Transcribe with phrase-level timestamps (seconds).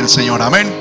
[0.00, 0.74] El Señor, amén.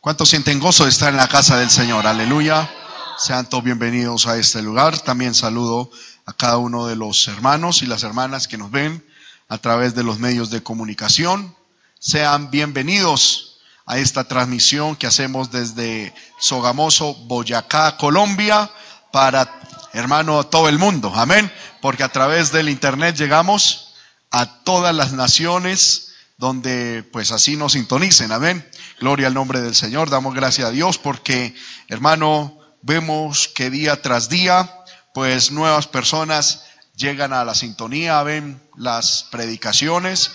[0.00, 2.06] ¿Cuántos sienten gozo de estar en la casa del Señor?
[2.06, 2.70] Aleluya.
[3.18, 5.00] Sean todos bienvenidos a este lugar.
[5.00, 5.90] También saludo
[6.24, 9.04] a cada uno de los hermanos y las hermanas que nos ven
[9.48, 11.56] a través de los medios de comunicación.
[11.98, 18.70] Sean bienvenidos a esta transmisión que hacemos desde Sogamoso, Boyacá, Colombia,
[19.10, 19.52] para,
[19.94, 21.12] hermano, todo el mundo.
[21.16, 21.52] Amén.
[21.80, 23.94] Porque a través del Internet llegamos
[24.30, 26.09] a todas las naciones
[26.40, 28.32] donde pues así nos sintonicen.
[28.32, 28.66] Amén.
[28.98, 30.08] Gloria al nombre del Señor.
[30.08, 31.54] Damos gracias a Dios porque,
[31.88, 34.74] hermano, vemos que día tras día,
[35.12, 36.64] pues nuevas personas
[36.96, 40.32] llegan a la sintonía, ven las predicaciones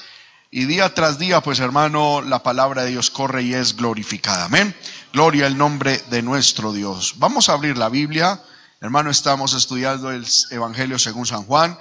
[0.52, 4.46] y día tras día, pues hermano, la palabra de Dios corre y es glorificada.
[4.46, 4.76] Amén.
[5.12, 7.16] Gloria al nombre de nuestro Dios.
[7.18, 8.40] Vamos a abrir la Biblia.
[8.80, 11.80] Hermano, estamos estudiando el Evangelio según San Juan.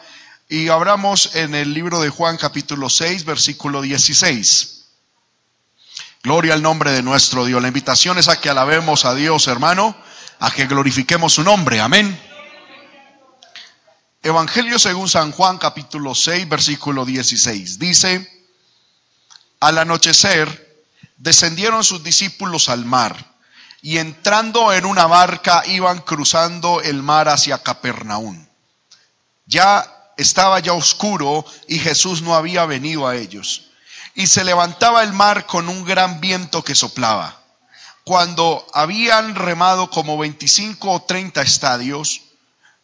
[0.54, 4.84] Y abramos en el libro de Juan capítulo 6, versículo 16.
[6.22, 7.60] Gloria al nombre de nuestro Dios.
[7.60, 9.96] La invitación es a que alabemos a Dios, hermano,
[10.38, 11.80] a que glorifiquemos su nombre.
[11.80, 12.16] Amén.
[14.22, 17.80] Evangelio según San Juan capítulo 6, versículo 16.
[17.80, 18.46] Dice,
[19.58, 23.34] al anochecer descendieron sus discípulos al mar
[23.82, 28.46] y entrando en una barca iban cruzando el mar hacia Capernaum.
[29.46, 33.70] Ya estaba ya oscuro y Jesús no había venido a ellos.
[34.14, 37.40] Y se levantaba el mar con un gran viento que soplaba.
[38.04, 42.20] Cuando habían remado como 25 o 30 estadios,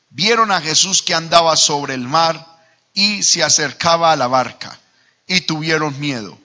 [0.09, 2.47] vieron a Jesús que andaba sobre el mar
[2.95, 4.79] y se acercaba a la barca
[5.27, 6.39] y tuvieron miedo.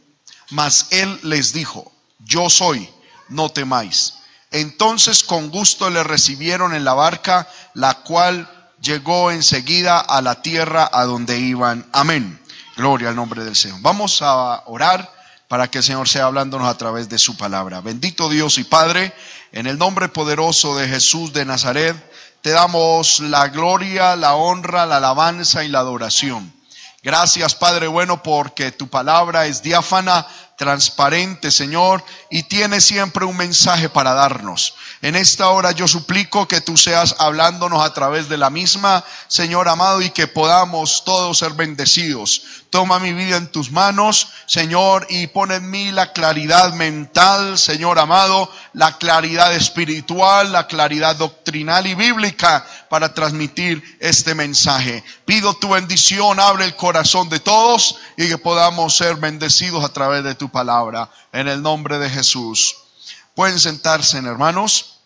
[0.50, 2.90] Mas él les dijo, yo soy,
[3.30, 4.16] no temáis.
[4.52, 8.55] Entonces con gusto le recibieron en la barca, la cual
[8.86, 11.86] llegó enseguida a la tierra a donde iban.
[11.92, 12.40] Amén.
[12.78, 13.80] Gloria al nombre del Señor.
[13.82, 15.12] Vamos a orar
[15.48, 17.82] para que el Señor sea hablándonos a través de su palabra.
[17.82, 19.14] Bendito Dios y Padre,
[19.52, 21.96] en el nombre poderoso de Jesús de Nazaret,
[22.42, 26.54] te damos la gloria, la honra, la alabanza y la adoración.
[27.02, 33.90] Gracias, Padre bueno, porque tu palabra es diáfana, transparente, Señor, y tiene siempre un mensaje
[33.90, 34.76] para darnos.
[35.02, 39.68] En esta hora yo suplico que tú seas hablándonos a través de la misma, Señor
[39.68, 42.42] amado, y que podamos todos ser bendecidos.
[42.70, 48.00] Toma mi vida en tus manos, Señor, y pon en mí la claridad mental, Señor
[48.00, 55.04] amado, la claridad espiritual, la claridad doctrinal y bíblica para transmitir este mensaje.
[55.26, 60.24] Pido tu bendición, abre el corazón de todos y que podamos ser bendecidos a través
[60.24, 61.10] de tu palabra.
[61.32, 62.76] En el nombre de Jesús.
[63.34, 65.00] Pueden sentarse, hermanos.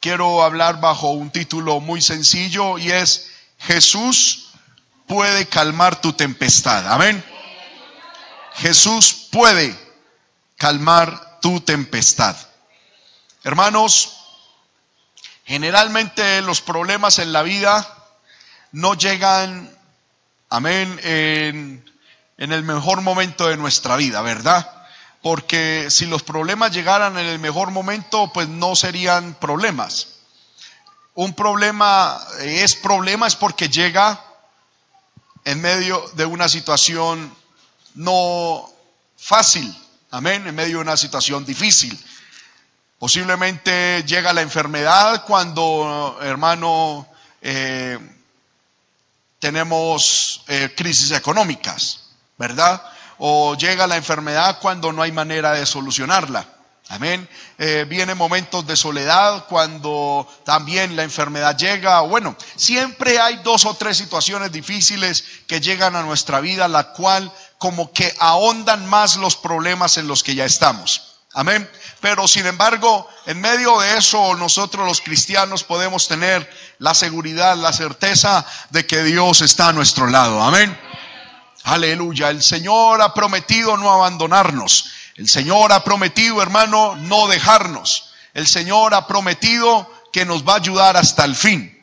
[0.00, 4.50] Quiero hablar bajo un título muy sencillo y es Jesús
[5.06, 6.86] puede calmar tu tempestad.
[6.90, 7.22] Amén.
[8.54, 9.76] Jesús puede
[10.56, 12.36] calmar tu tempestad.
[13.42, 14.16] Hermanos,
[15.44, 17.96] generalmente los problemas en la vida
[18.72, 19.74] no llegan,
[20.48, 21.89] amén, en,
[22.40, 24.80] en el mejor momento de nuestra vida, ¿verdad?
[25.22, 30.08] porque si los problemas llegaran en el mejor momento, pues no serían problemas.
[31.14, 34.24] Un problema es problema es porque llega
[35.44, 37.34] en medio de una situación
[37.94, 38.70] no
[39.18, 39.74] fácil,
[40.10, 41.98] amén, en medio de una situación difícil.
[42.98, 47.06] Posiblemente llega la enfermedad cuando, hermano,
[47.42, 47.98] eh,
[49.38, 51.99] tenemos eh, crisis económicas,
[52.40, 52.82] ¿verdad?
[53.20, 56.46] o llega la enfermedad cuando no hay manera de solucionarla.
[56.88, 57.28] Amén.
[57.58, 62.00] Eh, vienen momentos de soledad cuando también la enfermedad llega.
[62.00, 67.30] Bueno, siempre hay dos o tres situaciones difíciles que llegan a nuestra vida, la cual
[67.58, 71.18] como que ahondan más los problemas en los que ya estamos.
[71.34, 71.70] Amén.
[72.00, 77.72] Pero sin embargo, en medio de eso, nosotros los cristianos podemos tener la seguridad, la
[77.72, 80.42] certeza de que Dios está a nuestro lado.
[80.42, 80.89] Amén.
[81.64, 82.30] Aleluya.
[82.30, 84.90] El Señor ha prometido no abandonarnos.
[85.16, 88.10] El Señor ha prometido, hermano, no dejarnos.
[88.32, 91.76] El Señor ha prometido que nos va a ayudar hasta el fin.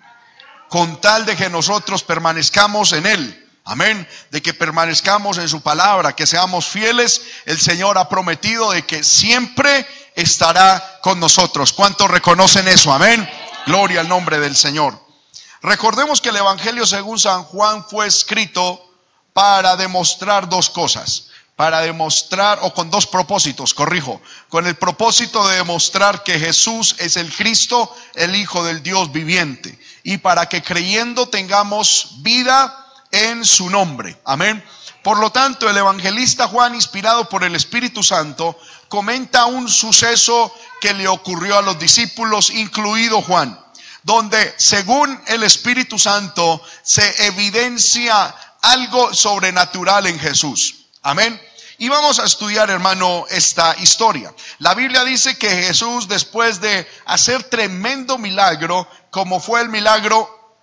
[0.70, 3.48] Con tal de que nosotros permanezcamos en Él.
[3.64, 4.08] Amén.
[4.32, 7.22] De que permanezcamos en su palabra, que seamos fieles.
[7.46, 9.86] El Señor ha prometido de que siempre
[10.16, 11.74] estará con nosotros.
[11.74, 12.92] ¿Cuántos reconocen eso?
[12.92, 13.30] Amén.
[13.66, 15.00] Gloria al nombre del Señor.
[15.62, 18.87] Recordemos que el Evangelio según San Juan fue escrito
[19.38, 21.28] para demostrar dos cosas.
[21.56, 24.20] Para demostrar, o con dos propósitos, corrijo,
[24.50, 29.78] con el propósito de demostrar que Jesús es el Cristo, el Hijo del Dios viviente,
[30.02, 32.76] y para que creyendo tengamos vida
[33.12, 34.20] en su nombre.
[34.26, 34.64] Amén
[35.04, 40.52] Por lo tanto, el evangelista Juan, inspirado por el Espíritu Santo, comenta un suceso
[40.82, 43.60] que le ocurrió a los discípulos, incluido Juan,
[44.02, 50.88] donde según el Espíritu Santo se evidencia algo sobrenatural en Jesús.
[51.02, 51.42] Amén.
[51.80, 54.34] Y vamos a estudiar, hermano, esta historia.
[54.58, 60.58] La Biblia dice que Jesús, después de hacer tremendo milagro, como fue el milagro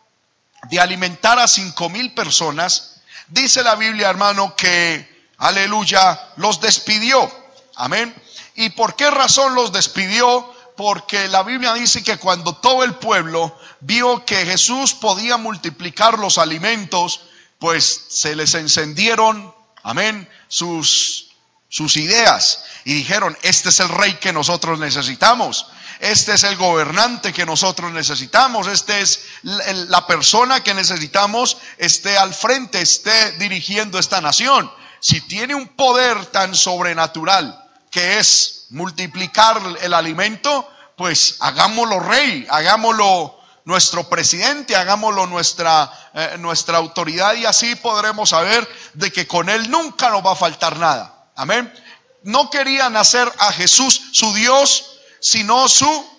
[0.70, 2.96] de alimentar a cinco mil personas,
[3.28, 7.30] dice la Biblia, hermano, que, aleluya, los despidió.
[7.76, 8.12] Amén.
[8.56, 10.52] ¿Y por qué razón los despidió?
[10.76, 16.38] Porque la Biblia dice que cuando todo el pueblo vio que Jesús podía multiplicar los
[16.38, 17.20] alimentos,
[17.64, 21.30] pues se les encendieron amén, sus,
[21.70, 25.68] sus ideas y dijeron, este es el rey que nosotros necesitamos,
[25.98, 32.34] este es el gobernante que nosotros necesitamos, este es la persona que necesitamos esté al
[32.34, 34.70] frente, esté dirigiendo esta nación.
[35.00, 43.42] Si tiene un poder tan sobrenatural que es multiplicar el alimento, pues hagámoslo rey, hagámoslo
[43.64, 49.70] nuestro presidente, hagámoslo nuestra, eh, nuestra autoridad y así podremos saber de que con Él
[49.70, 51.30] nunca nos va a faltar nada.
[51.34, 51.72] Amén.
[52.22, 56.10] No querían hacer a Jesús su Dios, sino su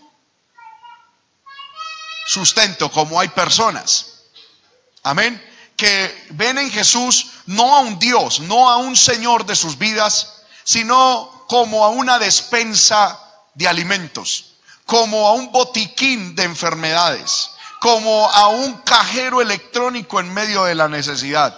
[2.28, 4.24] sustento, como hay personas.
[5.04, 5.42] Amén.
[5.78, 10.42] Que ven en Jesús no a un Dios, no a un Señor de sus vidas,
[10.64, 13.20] sino como a una despensa
[13.54, 14.45] de alimentos
[14.86, 20.88] como a un botiquín de enfermedades, como a un cajero electrónico en medio de la
[20.88, 21.58] necesidad.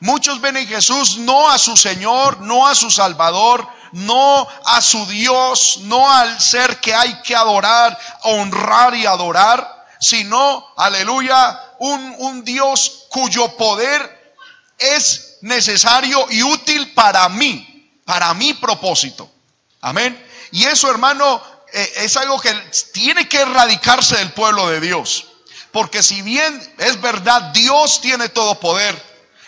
[0.00, 5.06] Muchos ven en Jesús no a su Señor, no a su Salvador, no a su
[5.06, 12.44] Dios, no al ser que hay que adorar, honrar y adorar, sino, aleluya, un, un
[12.44, 14.34] Dios cuyo poder
[14.78, 19.30] es necesario y útil para mí, para mi propósito.
[19.82, 20.20] Amén.
[20.52, 21.40] Y eso, hermano,
[21.72, 22.54] es algo que
[22.92, 25.26] tiene que erradicarse del pueblo de Dios.
[25.70, 28.94] Porque si bien es verdad, Dios tiene todo poder,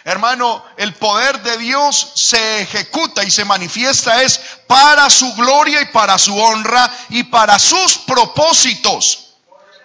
[0.05, 5.87] hermano, el poder de Dios se ejecuta y se manifiesta es para su gloria y
[5.87, 9.35] para su honra y para sus propósitos,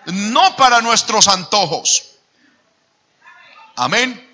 [0.05, 2.03] no para nuestros antojos.
[3.75, 4.25] Amén.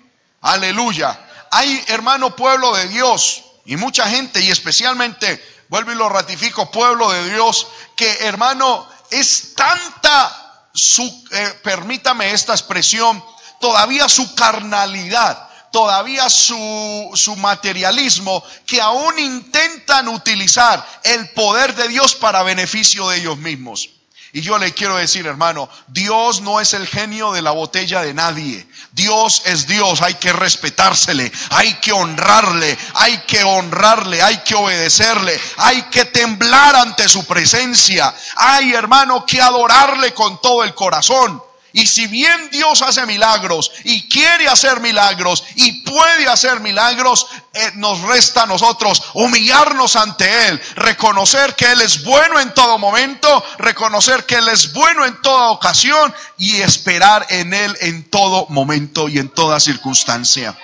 [0.42, 1.18] Aleluya.
[1.50, 7.10] Hay, hermano, pueblo de Dios y mucha gente y especialmente vuelvo y lo ratifico, pueblo
[7.10, 11.02] de Dios, que hermano, es tanta su,
[11.32, 13.24] eh, permítame esta expresión,
[13.58, 22.14] todavía su carnalidad, todavía su, su materialismo, que aún intentan utilizar el poder de Dios
[22.14, 23.95] para beneficio de ellos mismos.
[24.36, 28.12] Y yo le quiero decir, hermano, Dios no es el genio de la botella de
[28.12, 28.68] nadie.
[28.92, 35.40] Dios es Dios, hay que respetársele, hay que honrarle, hay que honrarle, hay que obedecerle,
[35.56, 38.14] hay que temblar ante su presencia.
[38.36, 41.42] Hay, hermano, que adorarle con todo el corazón.
[41.76, 47.72] Y si bien Dios hace milagros y quiere hacer milagros y puede hacer milagros, eh,
[47.74, 53.44] nos resta a nosotros humillarnos ante Él, reconocer que Él es bueno en todo momento,
[53.58, 59.06] reconocer que Él es bueno en toda ocasión y esperar en Él en todo momento
[59.10, 60.56] y en toda circunstancia.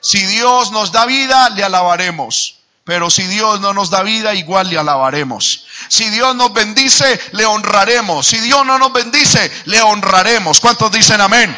[0.00, 2.59] Si Dios nos da vida, le alabaremos.
[2.84, 5.66] Pero si Dios no nos da vida, igual le alabaremos.
[5.88, 8.26] Si Dios nos bendice, le honraremos.
[8.26, 10.60] Si Dios no nos bendice, le honraremos.
[10.60, 11.56] ¿Cuántos dicen amén?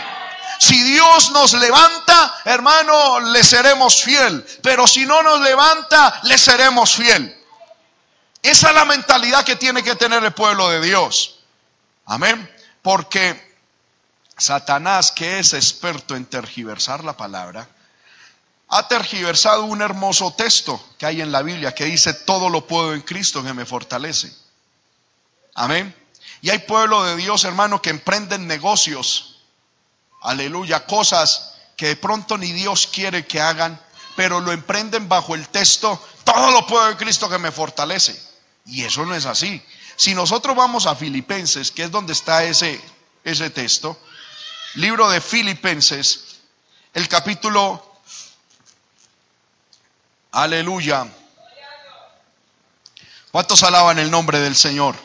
[0.59, 4.45] Si Dios nos levanta, hermano, le seremos fiel.
[4.62, 7.37] Pero si no nos levanta, le seremos fiel.
[8.43, 11.41] Esa es la mentalidad que tiene que tener el pueblo de Dios.
[12.07, 12.49] Amén.
[12.83, 13.55] Porque
[14.37, 17.69] Satanás, que es experto en tergiversar la palabra,
[18.75, 22.95] ha tergiversado un hermoso texto que hay en la Biblia que dice, todo lo puedo
[22.95, 24.33] en Cristo que me fortalece.
[25.55, 25.95] Amén.
[26.41, 29.43] Y hay pueblo de Dios, hermano, que emprenden negocios.
[30.23, 33.79] Aleluya, cosas que de pronto ni Dios quiere que hagan,
[34.17, 38.19] pero lo emprenden bajo el texto, todo lo puedo en Cristo que me fortalece.
[38.64, 39.62] Y eso no es así.
[39.97, 42.81] Si nosotros vamos a Filipenses, que es donde está ese,
[43.23, 44.00] ese texto,
[44.76, 46.38] libro de Filipenses,
[46.95, 47.92] el capítulo
[50.33, 51.07] Aleluya.
[53.31, 54.97] ¿Cuántos alaban el nombre del Señor?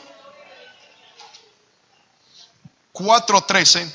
[2.94, 3.92] 4.13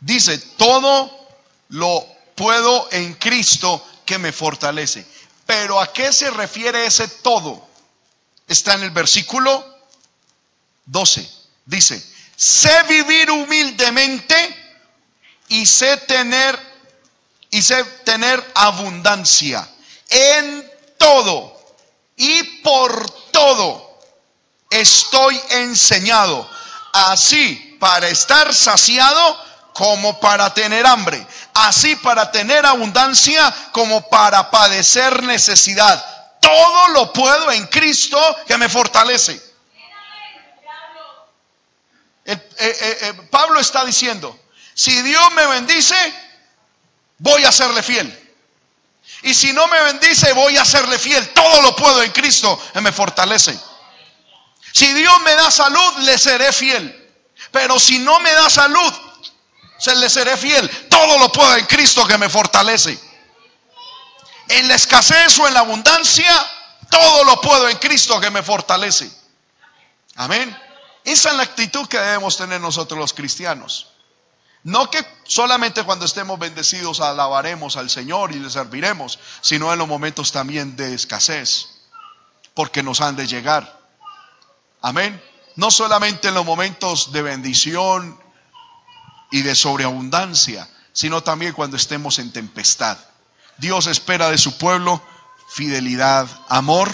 [0.00, 1.28] dice, todo
[1.68, 5.06] lo puedo en Cristo que me fortalece.
[5.44, 7.68] Pero ¿a qué se refiere ese todo?
[8.48, 9.62] Está en el versículo
[10.86, 11.30] 12.
[11.66, 12.02] Dice,
[12.36, 14.34] sé vivir humildemente
[15.48, 16.58] y sé tener
[17.50, 19.68] y sé tener abundancia
[20.08, 21.54] En todo
[22.16, 23.98] y por todo
[24.70, 26.48] estoy enseñado,
[26.92, 35.22] así para estar saciado como para tener hambre, así para tener abundancia como para padecer
[35.24, 36.04] necesidad.
[36.40, 39.40] Todo lo puedo en Cristo que me fortalece.
[42.26, 44.38] Eh, eh, eh, Pablo está diciendo,
[44.72, 45.96] si Dios me bendice,
[47.18, 48.23] voy a serle fiel.
[49.24, 51.30] Y si no me bendice, voy a serle fiel.
[51.30, 53.58] Todo lo puedo en Cristo que me fortalece.
[54.70, 57.14] Si Dios me da salud, le seré fiel.
[57.50, 58.92] Pero si no me da salud,
[59.78, 60.68] se le seré fiel.
[60.90, 62.98] Todo lo puedo en Cristo que me fortalece.
[64.48, 66.30] En la escasez o en la abundancia,
[66.90, 69.10] todo lo puedo en Cristo que me fortalece.
[70.16, 70.54] Amén.
[71.02, 73.93] Esa es la actitud que debemos tener nosotros los cristianos.
[74.64, 79.86] No que solamente cuando estemos bendecidos alabaremos al Señor y le serviremos, sino en los
[79.86, 81.68] momentos también de escasez,
[82.54, 83.78] porque nos han de llegar.
[84.80, 85.22] Amén.
[85.56, 88.18] No solamente en los momentos de bendición
[89.30, 92.96] y de sobreabundancia, sino también cuando estemos en tempestad.
[93.58, 95.02] Dios espera de su pueblo
[95.50, 96.90] fidelidad, amor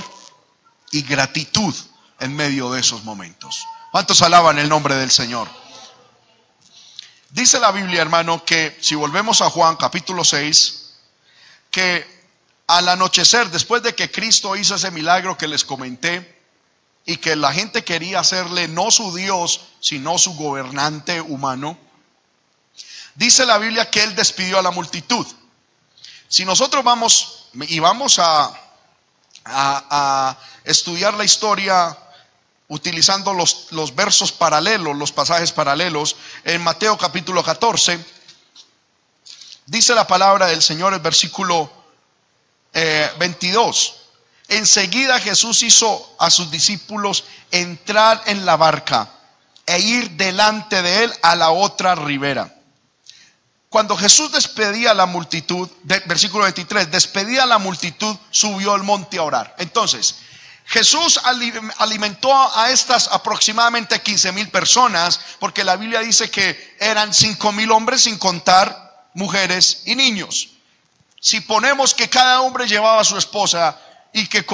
[0.90, 1.74] y gratitud
[2.18, 3.64] en medio de esos momentos.
[3.92, 5.48] ¿Cuántos alaban el nombre del Señor?
[7.30, 10.94] Dice la Biblia, hermano, que si volvemos a Juan capítulo 6,
[11.70, 12.04] que
[12.66, 16.40] al anochecer, después de que Cristo hizo ese milagro que les comenté,
[17.06, 21.78] y que la gente quería hacerle no su Dios, sino su gobernante humano,
[23.14, 25.26] dice la Biblia que Él despidió a la multitud.
[26.28, 28.52] Si nosotros vamos y vamos a,
[29.44, 31.96] a estudiar la historia
[32.70, 37.98] utilizando los, versos paralelos, los pasajes paralelos, en Mateo capítulo 14,
[39.66, 41.70] dice la palabra del Señor, el versículo
[43.18, 43.88] 22.
[43.88, 49.08] Eh, Enseguida Jesús hizo a sus discípulos entrar en la barca
[49.66, 52.52] e ir delante de él a la otra ribera.
[53.68, 55.68] Cuando Jesús despedía a la multitud,
[56.06, 59.54] versículo 23, despedía a la multitud, subió al monte a orar.
[59.58, 60.16] Entonces,
[60.70, 67.50] Jesús alimentó a estas aproximadamente 15 mil personas, porque la Biblia dice que eran 5
[67.50, 70.50] mil hombres sin contar mujeres y niños.
[71.20, 73.80] Si ponemos que cada hombre llevaba a su esposa
[74.12, 74.46] y que,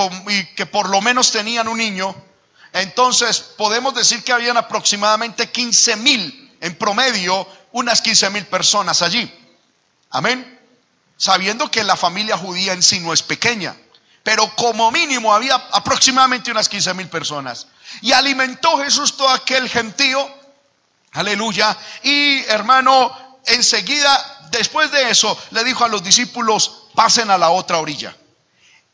[0.56, 2.16] que por lo menos tenían un niño,
[2.72, 9.30] entonces podemos decir que habían aproximadamente 15 mil en promedio, unas 15 mil personas allí.
[10.08, 10.60] Amén.
[11.18, 13.76] Sabiendo que la familia judía en sí no es pequeña
[14.26, 17.68] pero como mínimo había aproximadamente unas 15 mil personas.
[18.02, 20.28] Y alimentó Jesús todo aquel gentío,
[21.12, 27.50] aleluya, y hermano, enseguida, después de eso, le dijo a los discípulos, pasen a la
[27.50, 28.16] otra orilla.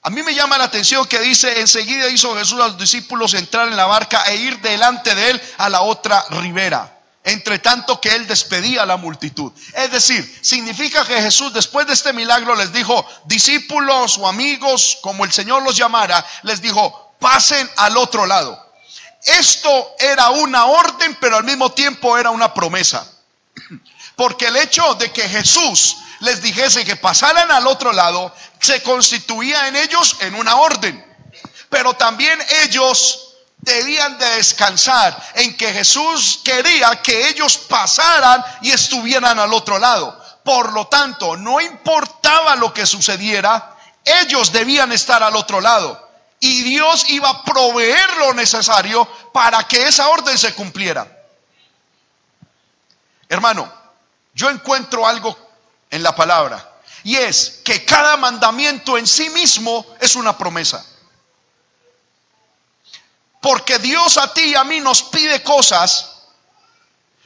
[0.02, 3.68] A mí me llama la atención que dice, enseguida hizo Jesús a los discípulos entrar
[3.68, 8.14] en la barca e ir delante de él a la otra ribera entre tanto que
[8.14, 9.52] él despedía a la multitud.
[9.74, 15.24] Es decir, significa que Jesús después de este milagro les dijo, discípulos o amigos, como
[15.24, 18.72] el Señor los llamara, les dijo, pasen al otro lado.
[19.24, 23.06] Esto era una orden, pero al mismo tiempo era una promesa.
[24.16, 29.68] Porque el hecho de que Jesús les dijese que pasaran al otro lado, se constituía
[29.68, 31.04] en ellos en una orden.
[31.68, 33.31] Pero también ellos
[33.62, 40.20] debían de descansar en que Jesús quería que ellos pasaran y estuvieran al otro lado.
[40.44, 46.10] Por lo tanto, no importaba lo que sucediera, ellos debían estar al otro lado.
[46.40, 51.06] Y Dios iba a proveer lo necesario para que esa orden se cumpliera.
[53.28, 53.72] Hermano,
[54.34, 55.38] yo encuentro algo
[55.88, 56.68] en la palabra.
[57.04, 60.84] Y es que cada mandamiento en sí mismo es una promesa.
[63.42, 66.12] Porque Dios a ti y a mí nos pide cosas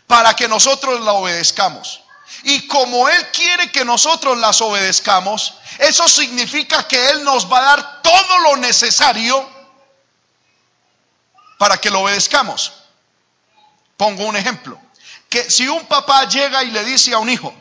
[0.07, 2.01] para que nosotros la obedezcamos.
[2.45, 7.77] Y como Él quiere que nosotros las obedezcamos, eso significa que Él nos va a
[7.77, 9.47] dar todo lo necesario
[11.59, 12.73] para que lo obedezcamos.
[13.99, 14.81] Pongo un ejemplo.
[15.29, 17.55] Que si un papá llega y le dice a un hijo,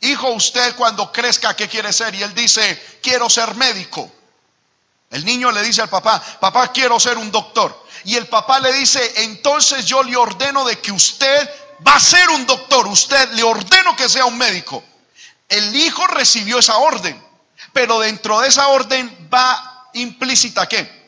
[0.00, 2.12] hijo, usted cuando crezca, ¿qué quiere ser?
[2.16, 4.10] Y él dice, quiero ser médico.
[5.10, 7.86] El niño le dice al papá, papá, quiero ser un doctor.
[8.04, 11.50] Y el papá le dice, entonces yo le ordeno de que usted
[11.86, 14.82] va a ser un doctor, usted le ordeno que sea un médico.
[15.48, 17.20] El hijo recibió esa orden,
[17.72, 21.00] pero dentro de esa orden va implícita qué?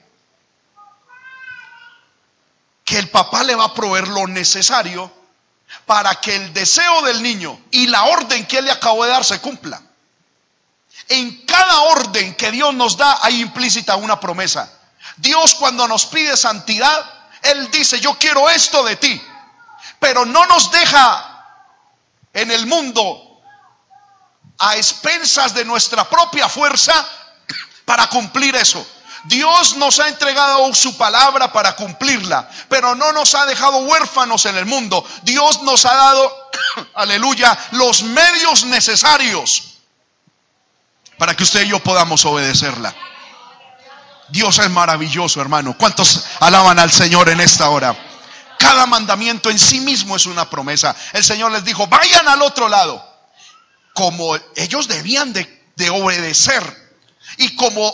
[2.85, 5.11] Que el papá le va a proveer lo necesario
[5.87, 9.25] para que el deseo del niño y la orden que él le acabó de dar
[9.25, 9.81] se cumpla.
[11.09, 14.71] En cada orden que Dios nos da hay implícita una promesa.
[15.17, 19.23] Dios cuando nos pide santidad, Él dice, yo quiero esto de ti.
[19.99, 21.45] Pero no nos deja
[22.33, 23.43] en el mundo
[24.59, 27.07] a expensas de nuestra propia fuerza
[27.85, 28.85] para cumplir eso.
[29.25, 34.57] Dios nos ha entregado su palabra para cumplirla, pero no nos ha dejado huérfanos en
[34.57, 35.05] el mundo.
[35.23, 36.51] Dios nos ha dado,
[36.95, 39.72] aleluya, los medios necesarios
[41.23, 42.93] para que usted y yo podamos obedecerla.
[44.31, 45.77] Dios es maravilloso, hermano.
[45.79, 47.97] ¿Cuántos alaban al Señor en esta hora?
[48.59, 50.97] Cada mandamiento en sí mismo es una promesa.
[51.13, 53.09] El Señor les dijo, vayan al otro lado.
[53.95, 56.99] Como ellos debían de, de obedecer
[57.37, 57.87] y como,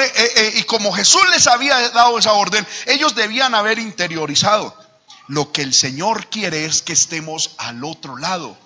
[0.00, 4.74] eh, eh, eh, y como Jesús les había dado esa orden, ellos debían haber interiorizado.
[5.28, 8.56] Lo que el Señor quiere es que estemos al otro lado.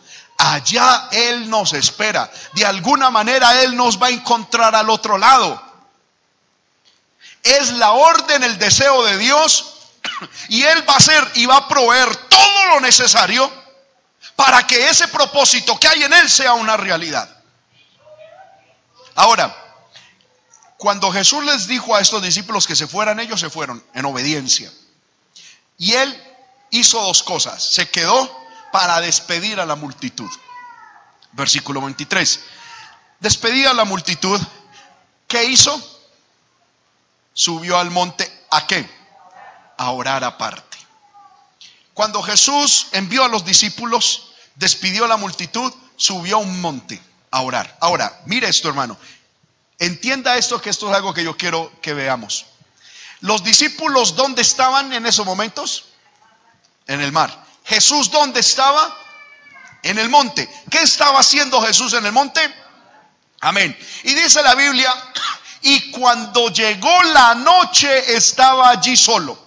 [0.40, 2.30] Allá Él nos espera.
[2.54, 5.62] De alguna manera Él nos va a encontrar al otro lado.
[7.42, 9.74] Es la orden, el deseo de Dios.
[10.48, 13.50] Y Él va a hacer y va a proveer todo lo necesario
[14.34, 17.28] para que ese propósito que hay en Él sea una realidad.
[19.14, 19.54] Ahora,
[20.78, 24.72] cuando Jesús les dijo a estos discípulos que se fueran, ellos se fueron en obediencia.
[25.76, 26.36] Y él
[26.70, 27.62] hizo dos cosas.
[27.62, 28.39] Se quedó
[28.72, 30.30] para despedir a la multitud.
[31.32, 32.40] Versículo 23.
[33.20, 34.40] Despedía a la multitud.
[35.28, 35.80] ¿Qué hizo?
[37.32, 38.46] Subió al monte.
[38.50, 38.88] ¿A qué?
[39.76, 40.78] A orar aparte.
[41.94, 47.00] Cuando Jesús envió a los discípulos, despidió a la multitud, subió a un monte
[47.30, 47.76] a orar.
[47.80, 48.96] Ahora, mire esto, hermano.
[49.78, 52.46] Entienda esto, que esto es algo que yo quiero que veamos.
[53.20, 55.86] Los discípulos, ¿dónde estaban en esos momentos?
[56.86, 57.44] En el mar.
[57.70, 58.98] Jesús, ¿dónde estaba?
[59.84, 60.50] En el monte.
[60.68, 62.40] ¿Qué estaba haciendo Jesús en el monte?
[63.42, 63.78] Amén.
[64.02, 64.92] Y dice la Biblia,
[65.62, 69.38] y cuando llegó la noche estaba allí solo.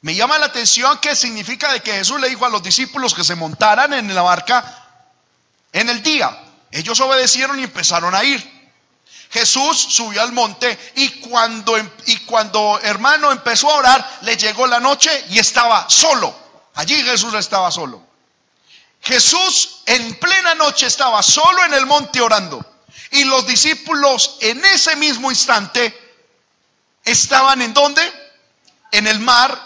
[0.00, 3.22] Me llama la atención que significa de que Jesús le dijo a los discípulos que
[3.22, 4.88] se montaran en la barca
[5.72, 6.42] en el día.
[6.70, 8.62] Ellos obedecieron y empezaron a ir.
[9.30, 14.66] Jesús subió al monte y cuando, em, y cuando hermano empezó a orar, le llegó
[14.66, 16.41] la noche y estaba solo.
[16.74, 18.02] Allí Jesús estaba solo.
[19.02, 22.64] Jesús en plena noche estaba solo en el monte orando.
[23.10, 25.98] Y los discípulos en ese mismo instante
[27.04, 28.02] estaban en donde?
[28.90, 29.60] En el mar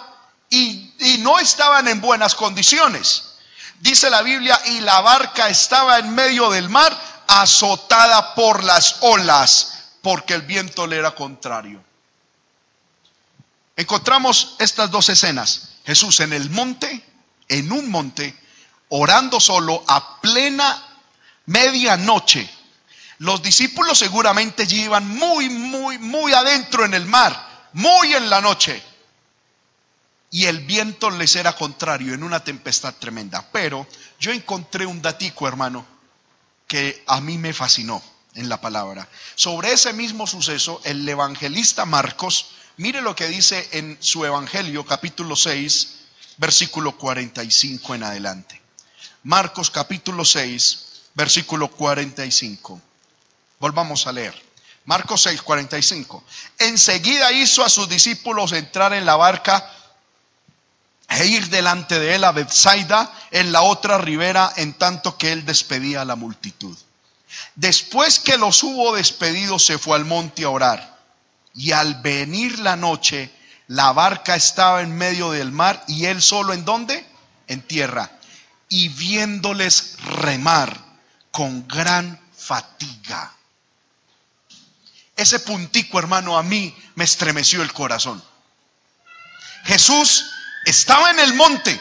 [0.48, 3.34] y, y no estaban en buenas condiciones.
[3.80, 9.90] Dice la Biblia, y la barca estaba en medio del mar azotada por las olas,
[10.00, 11.84] porque el viento le era contrario.
[13.76, 15.75] Encontramos estas dos escenas.
[15.87, 17.03] Jesús en el monte,
[17.49, 18.35] en un monte,
[18.88, 20.83] orando solo a plena
[21.46, 22.51] medianoche.
[23.18, 28.40] Los discípulos seguramente allí iban muy, muy, muy adentro en el mar, muy en la
[28.40, 28.83] noche.
[30.31, 33.49] Y el viento les era contrario en una tempestad tremenda.
[33.53, 33.87] Pero
[34.18, 35.87] yo encontré un datico, hermano,
[36.66, 38.03] que a mí me fascinó
[38.35, 39.09] en la palabra.
[39.35, 45.36] Sobre ese mismo suceso, el evangelista Marcos, mire lo que dice en su evangelio capítulo
[45.36, 45.94] 6,
[46.38, 48.60] versículo 45 en adelante.
[49.24, 52.80] Marcos capítulo 6, versículo 45.
[53.58, 54.34] Volvamos a leer.
[54.84, 56.22] Marcos 6, 45.
[56.58, 59.72] Enseguida hizo a sus discípulos entrar en la barca
[61.08, 65.44] e ir delante de él a Bethsaida en la otra ribera en tanto que él
[65.44, 66.76] despedía a la multitud.
[67.54, 70.95] Después que los hubo despedido se fue al monte a orar
[71.56, 73.32] y al venir la noche
[73.68, 77.04] la barca estaba en medio del mar y él solo en dónde?
[77.48, 78.10] En tierra.
[78.68, 80.78] Y viéndoles remar
[81.30, 83.32] con gran fatiga.
[85.16, 88.22] Ese puntico, hermano, a mí me estremeció el corazón.
[89.64, 90.30] Jesús
[90.64, 91.80] estaba en el monte.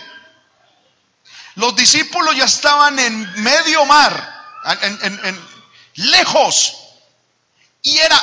[1.55, 4.43] Los discípulos ya estaban en medio mar,
[4.81, 5.39] en,
[5.95, 6.75] lejos.
[7.81, 8.19] Y era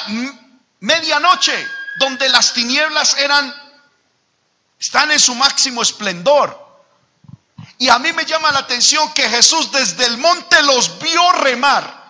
[0.83, 1.69] medianoche,
[1.99, 3.55] donde las tinieblas eran,
[4.79, 6.61] están en su máximo esplendor.
[7.79, 12.03] Y a mí me llama la atención que Jesús desde el monte los vio remar.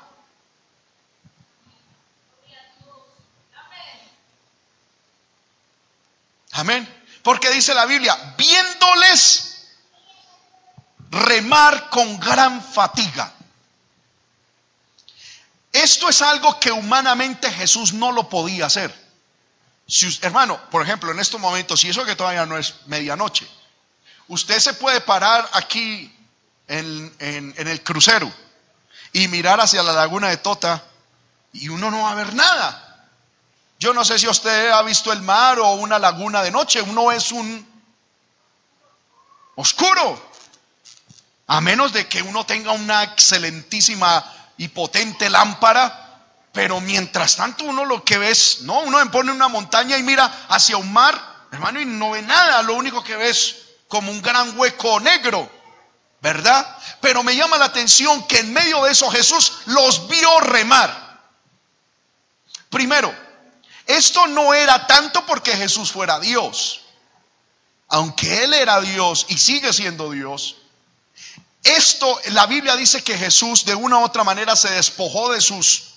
[6.53, 7.03] Amén.
[7.23, 9.69] Porque dice la Biblia, viéndoles
[11.11, 13.33] remar con gran fatiga.
[15.73, 18.95] Esto es algo que humanamente Jesús no lo podía hacer.
[20.21, 23.47] Hermano, por ejemplo, en estos momentos, y eso que todavía no es medianoche,
[24.29, 26.15] usted se puede parar aquí
[26.69, 28.33] en el crucero
[29.13, 30.83] y mirar hacia la laguna de Tota
[31.53, 33.09] y uno no va a ver nada.
[33.79, 37.11] Yo no sé si usted ha visto el mar o una laguna de noche, uno
[37.13, 37.67] es un
[39.57, 40.31] oscuro.
[41.49, 44.25] A menos de que uno tenga una excelentísima
[44.57, 46.03] y potente lámpara,
[46.53, 50.47] pero mientras tanto uno lo que ve es, no, uno pone una montaña y mira
[50.49, 53.57] hacia un mar, hermano, y no ve nada, lo único que ve es
[53.89, 55.51] como un gran hueco negro,
[56.21, 56.77] ¿verdad?
[57.01, 61.21] Pero me llama la atención que en medio de eso Jesús los vio remar.
[62.71, 63.15] Primero,
[63.87, 66.83] esto no era tanto porque Jesús fuera Dios,
[67.89, 70.57] aunque Él era Dios y sigue siendo Dios,
[71.63, 75.93] esto, la Biblia dice que Jesús de una u otra manera se despojó de sus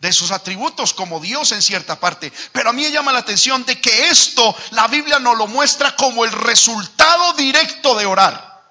[0.00, 2.32] de sus atributos como Dios en cierta parte.
[2.52, 5.96] Pero a mí me llama la atención de que esto la Biblia nos lo muestra
[5.96, 8.62] como el resultado directo de orar.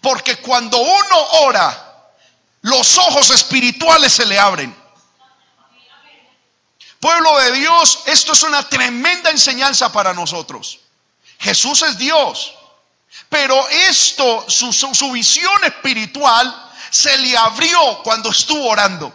[0.00, 2.10] Porque cuando uno ora,
[2.62, 4.74] los ojos espirituales se le abren.
[6.98, 10.80] Pueblo de Dios, esto es una tremenda enseñanza para nosotros.
[11.38, 12.54] Jesús es Dios.
[13.28, 19.12] Pero esto, su, visión espiritual, se le abrió cuando estuvo orando.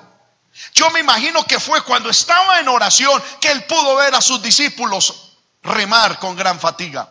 [0.73, 4.41] Yo me imagino que fue cuando estaba en oración que él pudo ver a sus
[4.41, 5.33] discípulos
[5.63, 7.09] remar con gran fatiga.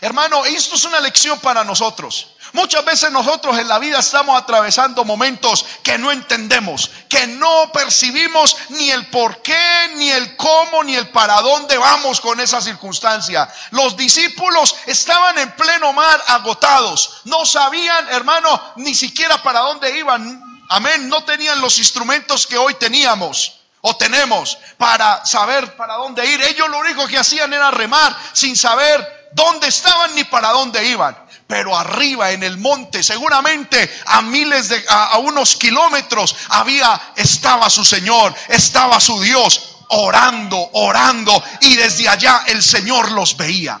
[0.00, 2.28] Hermano, esto es una lección para nosotros.
[2.54, 8.56] Muchas veces nosotros en la vida estamos atravesando momentos que no entendemos, que no percibimos
[8.68, 13.52] ni el por qué, ni el cómo, ni el para dónde vamos con esa circunstancia.
[13.72, 20.40] Los discípulos estaban en pleno mar agotados, no sabían, hermano, ni siquiera para dónde iban.
[20.68, 26.40] Amén, no tenían los instrumentos que hoy teníamos o tenemos para saber para dónde ir.
[26.40, 31.16] Ellos lo único que hacían era remar sin saber dónde estaban ni para dónde iban.
[31.46, 37.84] Pero arriba en el monte, seguramente a miles de, a, unos kilómetros, había, estaba su
[37.84, 43.80] Señor, estaba su Dios, orando, orando, y desde allá el Señor los veía.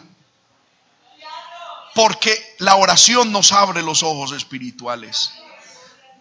[1.94, 5.30] Porque la oración nos abre los ojos espirituales.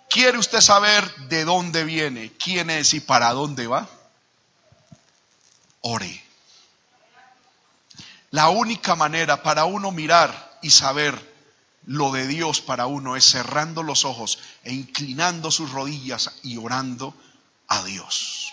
[0.10, 3.90] ¿Quiere usted saber de dónde viene, quién es y para dónde va?
[5.82, 6.23] Ore.
[8.34, 11.14] La única manera para uno mirar y saber
[11.86, 17.14] lo de Dios para uno es cerrando los ojos e inclinando sus rodillas y orando
[17.68, 18.52] a Dios.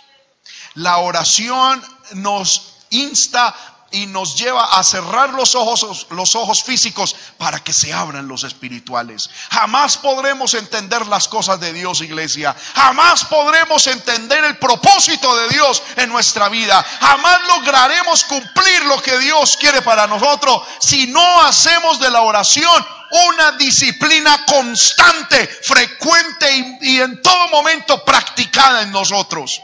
[0.74, 3.54] La oración nos insta
[3.92, 8.44] y nos lleva a cerrar los ojos, los ojos físicos para que se abran los
[8.44, 9.28] espirituales.
[9.50, 12.54] Jamás podremos entender las cosas de Dios, iglesia.
[12.74, 16.84] Jamás podremos entender el propósito de Dios en nuestra vida.
[17.00, 22.86] Jamás lograremos cumplir lo que Dios quiere para nosotros si no hacemos de la oración
[23.10, 29.62] una disciplina constante, frecuente y, y en todo momento practicada en nosotros.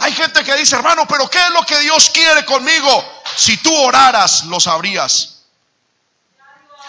[0.00, 3.22] Hay gente que dice, hermano, pero ¿qué es lo que Dios quiere conmigo?
[3.36, 5.40] Si tú oraras, lo sabrías.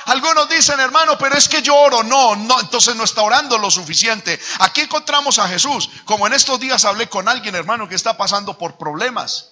[0.06, 2.04] Algunos dicen, hermano, pero es que yo oro.
[2.04, 4.40] No, no, entonces no está orando lo suficiente.
[4.60, 5.90] Aquí encontramos a Jesús.
[6.06, 9.50] Como en estos días hablé con alguien, hermano, que está pasando por problemas.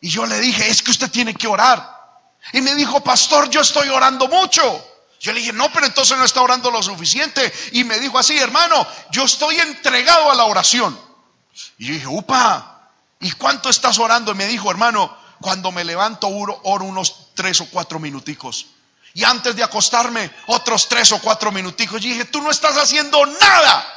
[0.00, 1.96] Y yo le dije, es que usted tiene que orar.
[2.52, 4.62] Y me dijo, pastor, yo estoy orando mucho.
[5.20, 7.52] Yo le dije, no, pero entonces no está orando lo suficiente.
[7.72, 10.98] Y me dijo así, hermano, yo estoy entregado a la oración.
[11.78, 12.77] Y yo dije, upa,
[13.20, 14.32] ¿Y cuánto estás orando?
[14.32, 18.66] Y me dijo, hermano, cuando me levanto oro, oro unos tres o cuatro minuticos.
[19.14, 22.04] Y antes de acostarme, otros tres o cuatro minuticos.
[22.04, 23.94] Y dije, tú no estás haciendo nada.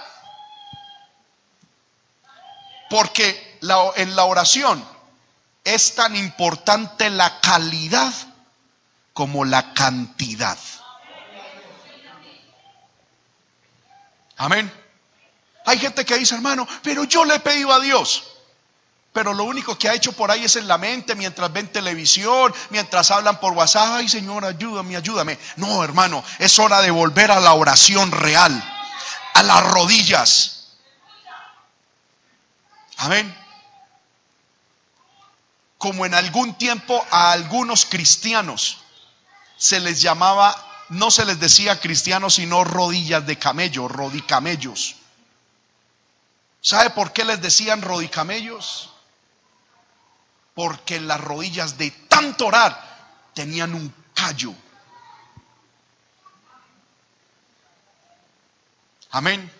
[2.89, 3.59] Porque
[3.95, 4.83] en la oración
[5.63, 8.13] es tan importante la calidad
[9.13, 10.57] como la cantidad.
[14.37, 14.71] Amén.
[15.65, 18.30] Hay gente que dice, hermano, pero yo le he pedido a Dios.
[19.13, 22.53] Pero lo único que ha hecho por ahí es en la mente mientras ven televisión,
[22.69, 25.37] mientras hablan por WhatsApp, ay Señor, ayúdame, ayúdame.
[25.57, 28.51] No, hermano, es hora de volver a la oración real,
[29.33, 30.77] a las rodillas.
[32.97, 33.37] Amén.
[35.77, 38.77] Como en algún tiempo a algunos cristianos
[39.57, 40.55] se les llamaba,
[40.89, 44.95] no se les decía cristianos, sino rodillas de camello, rodicamellos.
[46.61, 48.90] ¿Sabe por qué les decían rodicamellos?
[50.61, 52.79] Porque las rodillas de tanto orar
[53.33, 54.53] tenían un callo.
[59.09, 59.51] Amén.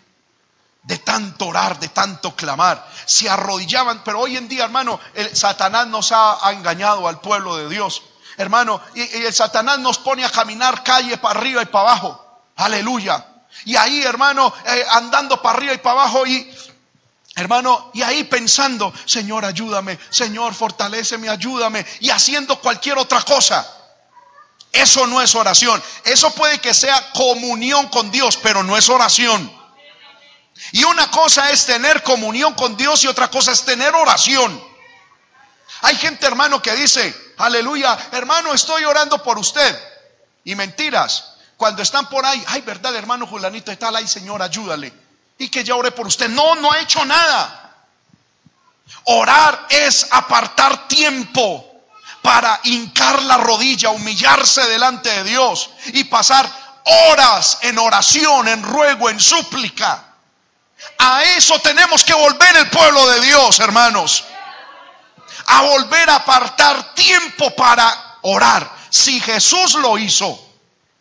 [0.84, 2.88] De tanto orar, de tanto clamar.
[3.08, 7.68] Se arrodillaban, pero hoy en día, hermano, el Satanás nos ha, engañado al pueblo de
[7.68, 8.04] Dios.
[8.38, 12.44] Hermano, y, y el Satanás nos pone a caminar calle para arriba y para abajo.
[12.58, 13.26] Aleluya.
[13.66, 16.56] Y ahí, hermano, eh, andando para arriba y para abajo y
[17.36, 23.66] Hermano, y ahí pensando, Señor, ayúdame, Señor, fortaleceme, ayúdame, y haciendo cualquier otra cosa.
[24.72, 25.82] Eso no es oración.
[26.04, 29.52] Eso puede que sea comunión con Dios, pero no es oración.
[30.74, 34.64] Y una cosa es tener comunión con Dios y otra cosa es tener oración.
[35.82, 39.78] Hay gente, hermano, que dice, aleluya, hermano, estoy orando por usted.
[40.44, 41.34] Y mentiras.
[41.58, 44.92] Cuando están por ahí, ay, verdad, hermano Julanito y tal, ay, Señor, ayúdale.
[45.42, 46.30] Y que ya oré por usted.
[46.30, 47.74] No, no ha hecho nada.
[49.06, 51.66] Orar es apartar tiempo
[52.22, 56.48] para hincar la rodilla, humillarse delante de Dios y pasar
[57.10, 60.14] horas en oración, en ruego, en súplica.
[61.00, 64.24] A eso tenemos que volver el pueblo de Dios, hermanos.
[65.48, 68.72] A volver a apartar tiempo para orar.
[68.92, 70.40] Si Jesús lo hizo,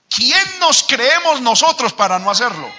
[0.08, 2.72] ¿quién nos creemos nosotros para no hacerlo?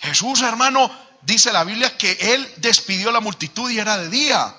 [0.00, 0.90] Jesús, hermano,
[1.22, 4.56] dice la Biblia que él despidió a la multitud y era de día.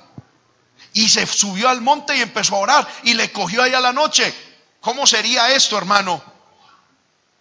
[0.94, 4.34] Y se subió al monte y empezó a orar y le cogió allá la noche.
[4.82, 6.24] ¿Cómo sería esto, hermano?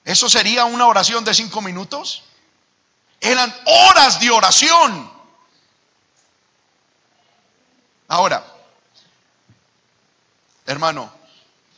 [0.05, 2.23] ¿Eso sería una oración de cinco minutos?
[3.21, 5.11] Eran horas de oración.
[8.09, 8.45] Ahora,
[10.67, 11.13] hermano,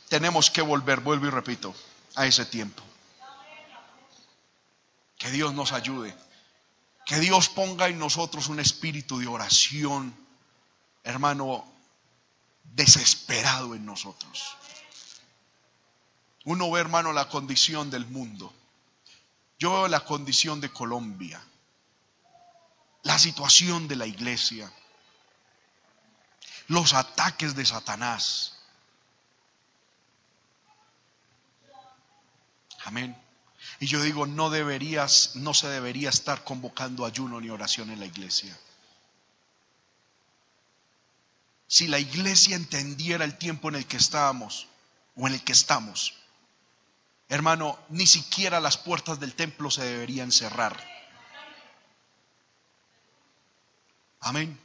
[0.07, 1.75] tenemos que volver, vuelvo y repito,
[2.15, 2.81] a ese tiempo.
[5.23, 6.13] Que Dios nos ayude.
[7.05, 10.13] Que Dios ponga en nosotros un espíritu de oración,
[11.01, 11.65] hermano,
[12.65, 14.57] desesperado en nosotros.
[16.43, 18.53] Uno ve, hermano, la condición del mundo.
[19.57, 21.41] Yo veo la condición de Colombia,
[23.03, 24.69] la situación de la iglesia,
[26.67, 28.57] los ataques de Satanás.
[32.83, 33.22] Amén.
[33.83, 38.05] Y yo digo, no deberías, no se debería estar convocando ayuno ni oración en la
[38.05, 38.57] iglesia.
[41.67, 44.69] Si la iglesia entendiera el tiempo en el que estábamos
[45.17, 46.13] o en el que estamos,
[47.27, 50.81] hermano, ni siquiera las puertas del templo se deberían cerrar.
[54.21, 54.57] Amén.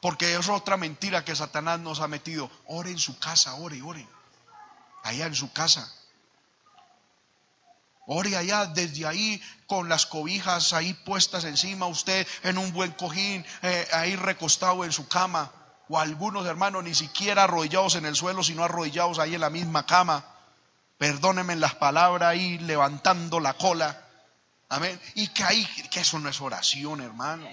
[0.00, 2.50] Porque es otra mentira que Satanás nos ha metido.
[2.64, 4.08] Ore en su casa, ore, ore.
[5.02, 5.92] Allá en su casa.
[8.14, 13.44] Ore allá, desde ahí, con las cobijas ahí puestas encima, usted en un buen cojín,
[13.62, 15.50] eh, ahí recostado en su cama.
[15.88, 19.86] O algunos hermanos ni siquiera arrodillados en el suelo, sino arrodillados ahí en la misma
[19.86, 20.26] cama.
[20.98, 24.06] Perdónenme las palabras ahí, levantando la cola.
[24.68, 25.00] Amén.
[25.14, 27.48] Y que ahí, que eso no es oración, hermano.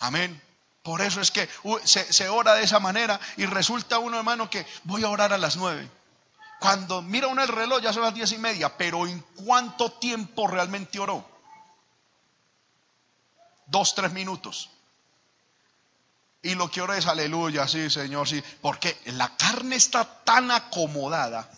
[0.00, 0.42] Amén.
[0.82, 1.48] Por eso es que
[1.84, 5.38] se, se ora de esa manera y resulta uno, hermano, que voy a orar a
[5.38, 5.88] las nueve.
[6.60, 10.46] Cuando mira uno el reloj ya son las diez y media, pero ¿en cuánto tiempo
[10.46, 11.28] realmente oró?
[13.66, 14.70] Dos, tres minutos.
[16.42, 18.42] Y lo que ora es aleluya, sí, Señor, sí.
[18.60, 21.50] Porque la carne está tan acomodada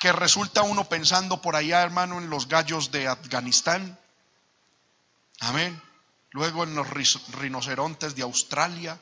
[0.00, 3.98] que resulta uno pensando por allá, hermano, en los gallos de Afganistán.
[5.40, 5.80] Amén.
[6.30, 8.98] Luego en los rinocerontes de Australia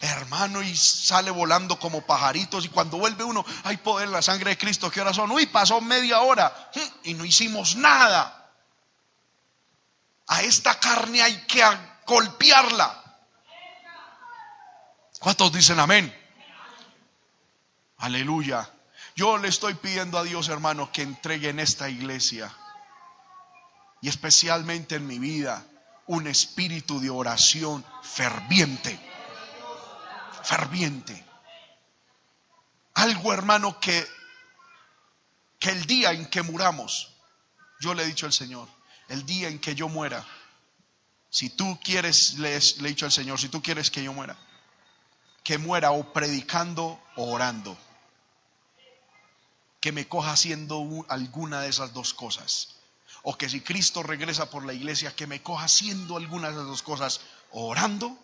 [0.00, 2.64] hermano, y sale volando como pajaritos.
[2.64, 4.90] Y cuando vuelve uno, hay poder en la sangre de Cristo.
[4.90, 5.30] ¿Qué hora son?
[5.30, 6.70] Uy, pasó media hora
[7.04, 8.50] y no hicimos nada.
[10.26, 11.62] A esta carne hay que
[12.06, 12.96] golpearla.
[15.18, 16.16] ¿Cuántos dicen amén?
[17.98, 18.70] Aleluya.
[19.14, 22.50] Yo le estoy pidiendo a Dios, hermano, que entregue en esta iglesia
[24.00, 25.62] y especialmente en mi vida
[26.06, 29.09] un espíritu de oración ferviente
[30.44, 31.24] ferviente.
[32.94, 34.06] Algo, hermano, que,
[35.58, 37.14] que el día en que muramos,
[37.80, 38.68] yo le he dicho al Señor,
[39.08, 40.24] el día en que yo muera,
[41.30, 44.36] si tú quieres, le, he dicho al Señor, si tú quieres que yo muera,
[45.44, 47.78] que muera o predicando o orando,
[49.80, 52.76] que me coja haciendo alguna de esas dos cosas.
[53.22, 56.66] O que si Cristo regresa por la iglesia, que me coja haciendo alguna de esas
[56.66, 58.18] dos cosas, orando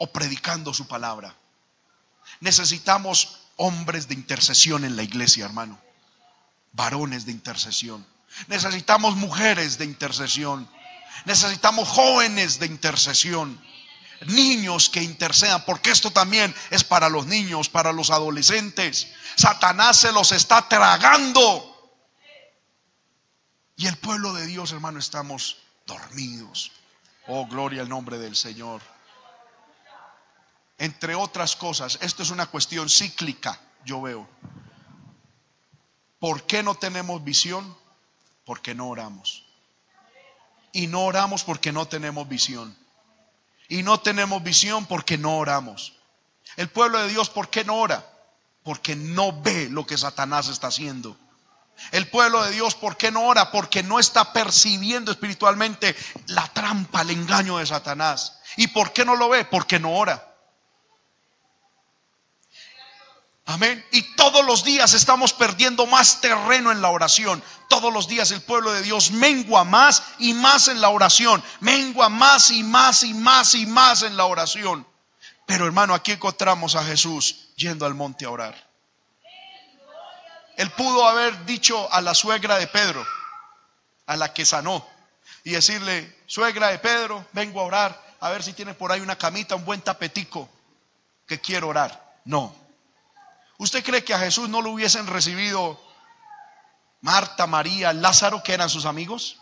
[0.00, 1.36] o predicando su palabra.
[2.40, 5.78] Necesitamos hombres de intercesión en la iglesia, hermano.
[6.72, 8.06] Varones de intercesión.
[8.48, 10.66] Necesitamos mujeres de intercesión.
[11.26, 13.60] Necesitamos jóvenes de intercesión.
[14.22, 19.08] Niños que intercedan, porque esto también es para los niños, para los adolescentes.
[19.36, 21.66] Satanás se los está tragando.
[23.76, 26.72] Y el pueblo de Dios, hermano, estamos dormidos.
[27.26, 28.80] Oh, gloria al nombre del Señor
[30.80, 34.26] entre otras cosas, esto es una cuestión cíclica, yo veo.
[36.18, 37.76] ¿Por qué no tenemos visión?
[38.46, 39.44] Porque no oramos.
[40.72, 42.74] Y no oramos porque no tenemos visión.
[43.68, 45.92] Y no tenemos visión porque no oramos.
[46.56, 48.02] El pueblo de Dios, ¿por qué no ora?
[48.62, 51.14] Porque no ve lo que Satanás está haciendo.
[51.92, 53.50] El pueblo de Dios, ¿por qué no ora?
[53.52, 55.94] Porque no está percibiendo espiritualmente
[56.28, 58.40] la trampa, el engaño de Satanás.
[58.56, 59.44] ¿Y por qué no lo ve?
[59.44, 60.29] Porque no ora.
[63.50, 63.84] Amén.
[63.90, 67.42] Y todos los días estamos perdiendo más terreno en la oración.
[67.68, 71.42] Todos los días el pueblo de Dios mengua más y más en la oración.
[71.58, 74.86] Mengua más y más y más y más en la oración.
[75.46, 78.70] Pero hermano, aquí encontramos a Jesús yendo al monte a orar.
[80.56, 83.04] Él pudo haber dicho a la suegra de Pedro,
[84.06, 84.86] a la que sanó,
[85.42, 89.18] y decirle, suegra de Pedro, vengo a orar, a ver si tiene por ahí una
[89.18, 90.48] camita, un buen tapetico,
[91.26, 92.14] que quiero orar.
[92.26, 92.59] No.
[93.60, 95.78] ¿Usted cree que a Jesús no lo hubiesen recibido
[97.02, 99.36] Marta, María, Lázaro, que eran sus amigos?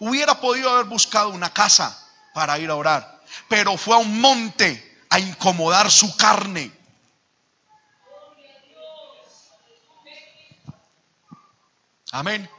[0.00, 1.96] Hubiera podido haber buscado una casa
[2.34, 6.72] para ir a orar, pero fue a un monte a incomodar su carne.
[12.10, 12.50] Amén.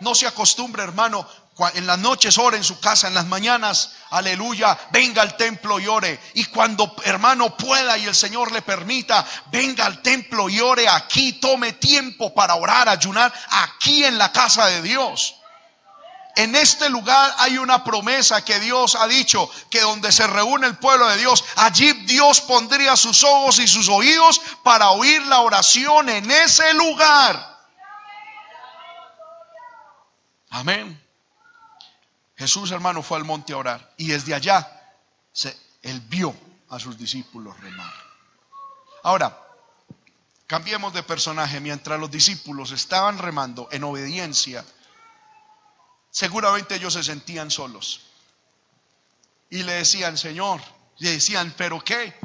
[0.00, 1.28] No se acostumbre, hermano,
[1.74, 5.86] en las noches ore en su casa, en las mañanas, aleluya, venga al templo y
[5.86, 6.18] ore.
[6.34, 11.34] Y cuando hermano pueda y el Señor le permita, venga al templo y ore aquí,
[11.34, 15.36] tome tiempo para orar, ayunar aquí en la casa de Dios.
[16.36, 20.76] En este lugar hay una promesa que Dios ha dicho, que donde se reúne el
[20.78, 26.08] pueblo de Dios, allí Dios pondría sus ojos y sus oídos para oír la oración
[26.08, 27.58] en ese lugar.
[30.50, 31.09] Amén.
[32.40, 34.96] Jesús, hermano, fue al monte a orar y desde allá
[35.30, 36.34] se, él vio
[36.70, 37.92] a sus discípulos remar.
[39.02, 39.38] Ahora,
[40.46, 41.60] cambiemos de personaje.
[41.60, 44.64] Mientras los discípulos estaban remando en obediencia,
[46.10, 48.06] seguramente ellos se sentían solos.
[49.50, 50.62] Y le decían, Señor,
[50.96, 52.18] le decían, ¿pero qué?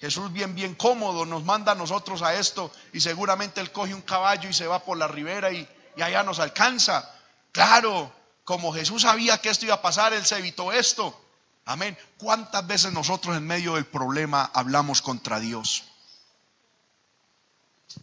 [0.00, 4.00] Jesús bien, bien cómodo nos manda a nosotros a esto y seguramente él coge un
[4.00, 7.14] caballo y se va por la ribera y, y allá nos alcanza.
[7.52, 11.18] Claro, como Jesús sabía que esto iba a pasar, él se evitó esto.
[11.64, 11.96] Amén.
[12.18, 15.84] ¿Cuántas veces nosotros en medio del problema hablamos contra Dios?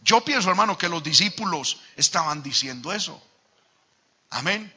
[0.02, 3.20] Yo pienso, hermano, que los discípulos estaban diciendo eso.
[4.30, 4.72] Amén.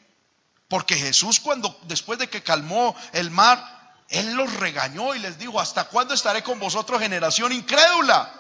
[0.67, 5.60] Porque Jesús cuando después de que calmó el mar, Él los regañó y les dijo,
[5.60, 8.34] ¿hasta cuándo estaré con vosotros generación incrédula?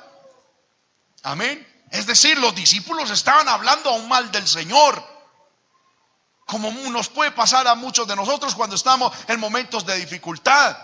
[1.21, 1.65] Amén.
[1.91, 5.12] Es decir, los discípulos estaban hablando aún mal del Señor.
[6.45, 10.77] Como nos puede pasar a muchos de nosotros cuando estamos en momentos de dificultad.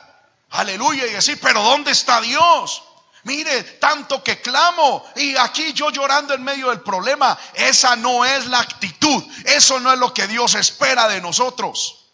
[0.51, 1.05] Aleluya.
[1.05, 2.83] Y decir, pero ¿dónde está Dios?
[3.23, 7.37] Mire, tanto que clamo y aquí yo llorando en medio del problema.
[7.53, 9.23] Esa no es la actitud.
[9.45, 12.05] Eso no es lo que Dios espera de nosotros.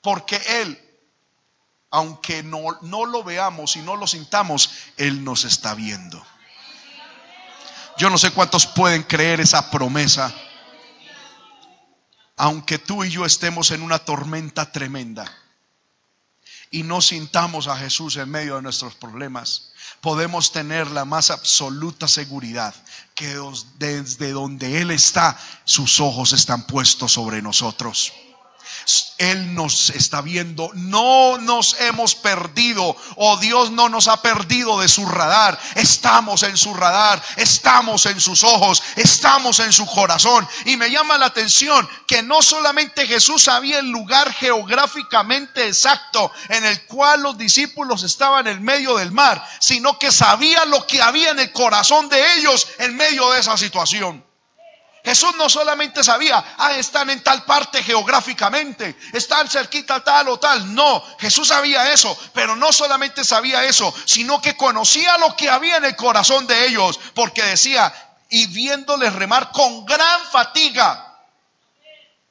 [0.00, 0.80] Porque Él,
[1.90, 6.24] aunque no, no lo veamos y no lo sintamos, Él nos está viendo.
[7.98, 10.32] Yo no sé cuántos pueden creer esa promesa.
[12.42, 15.30] Aunque tú y yo estemos en una tormenta tremenda
[16.70, 22.08] y no sintamos a Jesús en medio de nuestros problemas, podemos tener la más absoluta
[22.08, 22.74] seguridad
[23.14, 23.38] que
[23.76, 28.10] desde donde Él está, sus ojos están puestos sobre nosotros.
[29.18, 30.70] Él nos está viendo.
[30.74, 32.96] No nos hemos perdido.
[33.16, 35.58] O Dios no nos ha perdido de su radar.
[35.74, 37.22] Estamos en su radar.
[37.36, 38.82] Estamos en sus ojos.
[38.96, 40.46] Estamos en su corazón.
[40.64, 46.64] Y me llama la atención que no solamente Jesús sabía el lugar geográficamente exacto en
[46.64, 51.30] el cual los discípulos estaban en medio del mar, sino que sabía lo que había
[51.30, 54.29] en el corazón de ellos en medio de esa situación.
[55.02, 60.74] Jesús no solamente sabía, ah, están en tal parte geográficamente, están cerquita tal o tal.
[60.74, 65.78] No, Jesús sabía eso, pero no solamente sabía eso, sino que conocía lo que había
[65.78, 67.92] en el corazón de ellos, porque decía,
[68.28, 71.18] y viéndoles remar con gran fatiga.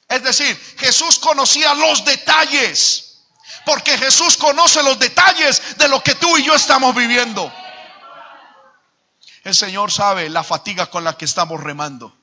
[0.08, 3.22] Es decir, Jesús conocía los detalles,
[3.64, 7.52] porque Jesús conoce los detalles de lo que tú y yo estamos viviendo.
[9.42, 12.19] El Señor sabe la fatiga con la que estamos remando.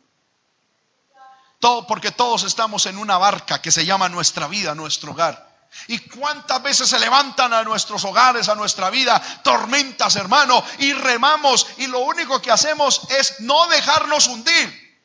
[1.59, 5.47] Todo, porque todos estamos en una barca que se llama nuestra vida, nuestro hogar.
[5.87, 11.67] ¿Y cuántas veces se levantan a nuestros hogares, a nuestra vida, tormentas, hermano, y remamos
[11.77, 15.01] y lo único que hacemos es no dejarnos hundir,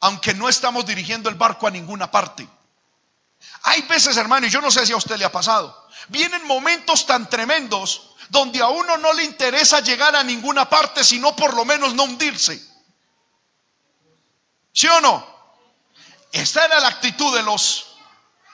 [0.00, 2.48] aunque no estamos dirigiendo el barco a ninguna parte?
[3.64, 7.06] Hay veces, hermano, y yo no sé si a usted le ha pasado, vienen momentos
[7.06, 11.64] tan tremendos donde a uno no le interesa llegar a ninguna parte, sino por lo
[11.64, 12.62] menos no hundirse.
[14.72, 15.31] ¿Sí o no?
[16.32, 17.96] Esta era la actitud de los,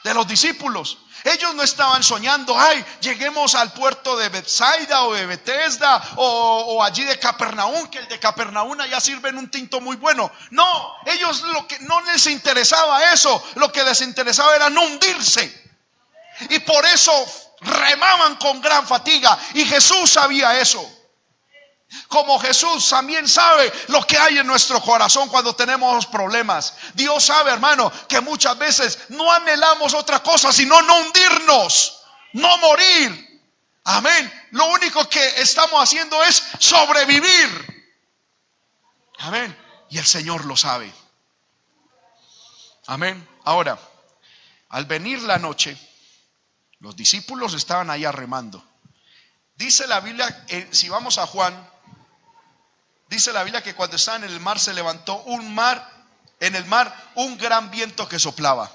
[0.05, 0.99] de los discípulos.
[1.25, 7.05] Ellos no estaban soñando, ay, lleguemos al puerto de Bethsaida o de Bethesda o, allí
[7.05, 10.31] de Capernaum, que el de Capernaum ya sirven un tinto muy bueno.
[10.51, 15.67] No, ellos lo que no les interesaba eso, lo que les interesaba era no hundirse.
[16.51, 17.13] Y por eso
[17.61, 19.37] remaban con gran fatiga.
[19.55, 20.98] Y Jesús sabía eso.
[22.09, 26.75] Como Jesús también sabe lo que hay en nuestro corazón cuando tenemos problemas.
[26.95, 32.03] Dios sabe, hermano, que muchas veces no anhelamos otra cosa sino no hundirnos,
[32.35, 33.43] no morir.
[33.85, 34.49] Amén.
[34.51, 37.93] Lo único que estamos haciendo es sobrevivir.
[39.21, 39.57] Amén.
[39.89, 40.93] Y el Señor lo sabe.
[42.87, 43.27] Amén.
[43.45, 43.79] Ahora,
[44.69, 45.77] al venir la noche,
[46.81, 48.63] los discípulos estaban ahí remando.
[49.57, 51.78] Dice la Biblia, eh, si vamos a Juan
[53.09, 55.91] Dice la Biblia que cuando estaban en el mar se levantó un mar,
[56.41, 58.71] en el mar un gran viento que soplaba.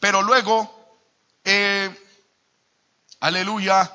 [0.00, 0.98] Pero luego,
[1.44, 1.90] eh,
[3.20, 3.90] aleluya,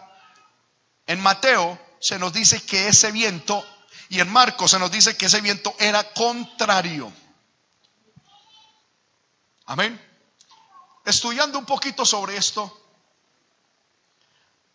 [1.05, 3.63] en Mateo se nos dice que ese viento,
[4.09, 7.13] y en Marcos se nos dice que ese viento era contrario.
[9.65, 10.03] Amén.
[11.05, 12.75] Estudiando un poquito sobre esto,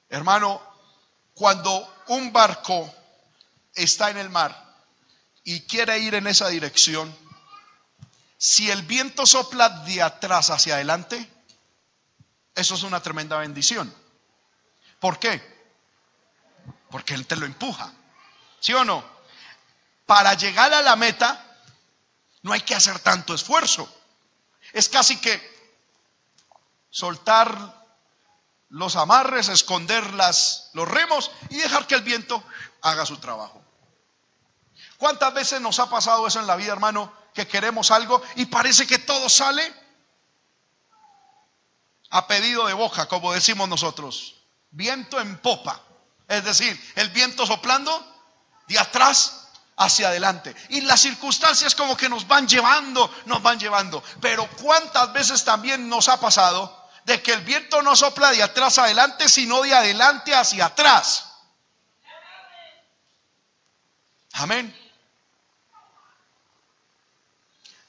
[0.08, 0.62] hermano,
[1.34, 2.94] cuando un barco
[3.74, 4.63] está en el mar,
[5.44, 7.14] y quiere ir en esa dirección,
[8.38, 11.30] si el viento sopla de atrás hacia adelante,
[12.54, 13.94] eso es una tremenda bendición.
[15.00, 15.42] ¿Por qué?
[16.90, 17.92] Porque Él te lo empuja.
[18.60, 19.04] ¿Sí o no?
[20.06, 21.44] Para llegar a la meta
[22.42, 23.88] no hay que hacer tanto esfuerzo.
[24.72, 25.54] Es casi que
[26.90, 27.82] soltar
[28.68, 32.42] los amarres, esconder las, los remos y dejar que el viento
[32.82, 33.63] haga su trabajo.
[35.04, 37.12] ¿Cuántas veces nos ha pasado eso en la vida, hermano?
[37.34, 39.62] Que queremos algo y parece que todo sale
[42.08, 44.36] a pedido de boca, como decimos nosotros.
[44.70, 45.78] Viento en popa.
[46.26, 47.92] Es decir, el viento soplando
[48.66, 50.56] de atrás hacia adelante.
[50.70, 54.02] Y las circunstancias como que nos van llevando, nos van llevando.
[54.22, 58.78] Pero ¿cuántas veces también nos ha pasado de que el viento no sopla de atrás
[58.78, 61.26] adelante, sino de adelante hacia atrás?
[64.32, 64.83] Amén.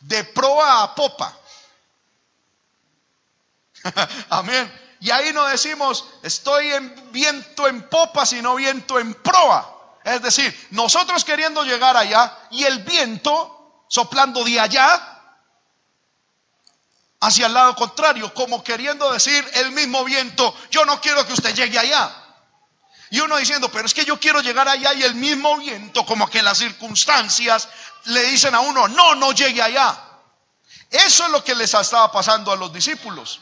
[0.06, 1.36] De proa a popa.
[4.30, 4.82] Amén.
[5.00, 9.72] Y ahí no decimos, estoy en viento en popa, sino viento en proa.
[10.04, 15.12] Es decir, nosotros queriendo llegar allá y el viento soplando de allá
[17.20, 21.56] hacia el lado contrario, como queriendo decir el mismo viento, yo no quiero que usted
[21.56, 22.25] llegue allá.
[23.16, 26.30] Y uno diciendo, pero es que yo quiero llegar allá y el mismo viento, como
[26.30, 27.70] que las circunstancias
[28.08, 29.98] le dicen a uno, no, no llegue allá.
[30.90, 33.40] Eso es lo que les estaba pasando a los discípulos.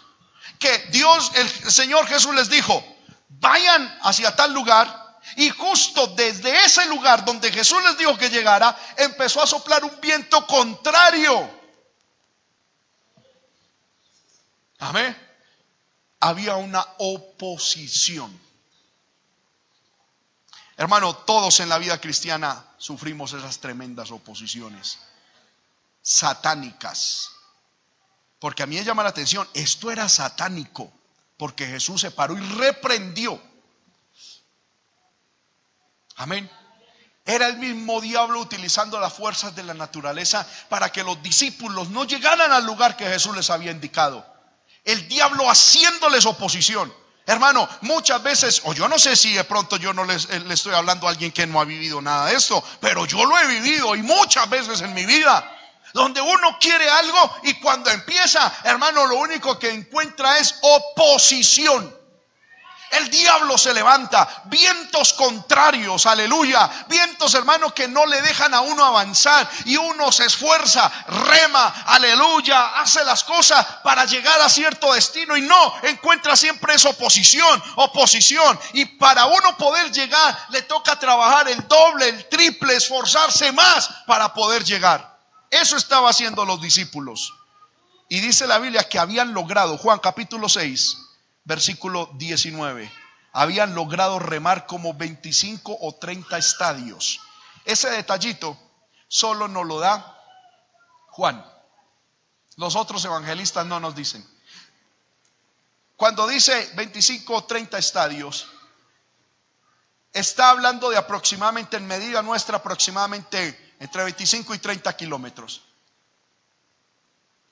[0.59, 2.85] Que Dios, el Señor Jesús les dijo,
[3.29, 5.17] vayan hacia tal lugar.
[5.37, 9.99] Y justo desde ese lugar donde Jesús les dijo que llegara, empezó a soplar un
[9.99, 11.49] viento contrario.
[14.77, 15.17] Amén.
[16.19, 18.39] Había una oposición.
[20.75, 24.97] Hermano, todos en la vida cristiana sufrimos esas tremendas oposiciones
[26.01, 27.31] satánicas.
[28.39, 30.91] Porque a mí me llama la atención, esto era satánico,
[31.37, 33.41] porque Jesús se paró y reprendió.
[36.17, 36.49] Amén.
[37.25, 42.03] Era el mismo diablo utilizando las fuerzas de la naturaleza para que los discípulos no
[42.03, 44.25] llegaran al lugar que Jesús les había indicado.
[44.83, 46.93] El diablo haciéndoles oposición.
[47.25, 50.73] Hermano, muchas veces, o yo no sé si de pronto yo no eh, le estoy
[50.73, 53.95] hablando a alguien que no ha vivido nada de esto, pero yo lo he vivido
[53.95, 55.49] y muchas veces en mi vida,
[55.93, 62.02] donde uno quiere algo y cuando empieza, hermano, lo único que encuentra es oposición.
[62.93, 68.85] El diablo se levanta, vientos contrarios, aleluya, vientos hermano que no le dejan a uno
[68.85, 75.35] avanzar y uno se esfuerza, rema, aleluya, hace las cosas para llegar a cierto destino
[75.35, 78.59] y no encuentra siempre esa oposición, oposición.
[78.73, 84.35] Y para uno poder llegar le toca trabajar el doble, el triple, esforzarse más para
[84.35, 85.17] poder llegar.
[85.49, 87.33] Eso estaba haciendo los discípulos.
[88.07, 91.02] Y dice la Biblia que habían logrado, Juan capítulo 6,
[91.43, 92.91] versículo 19.
[93.33, 97.19] Habían logrado remar como 25 o 30 estadios.
[97.65, 98.57] Ese detallito
[99.07, 100.19] solo nos lo da
[101.09, 101.43] Juan.
[102.57, 104.25] Los otros evangelistas no nos dicen.
[105.95, 108.47] Cuando dice 25 o 30 estadios,
[110.11, 115.63] está hablando de aproximadamente, en medida nuestra, aproximadamente entre 25 y 30 kilómetros.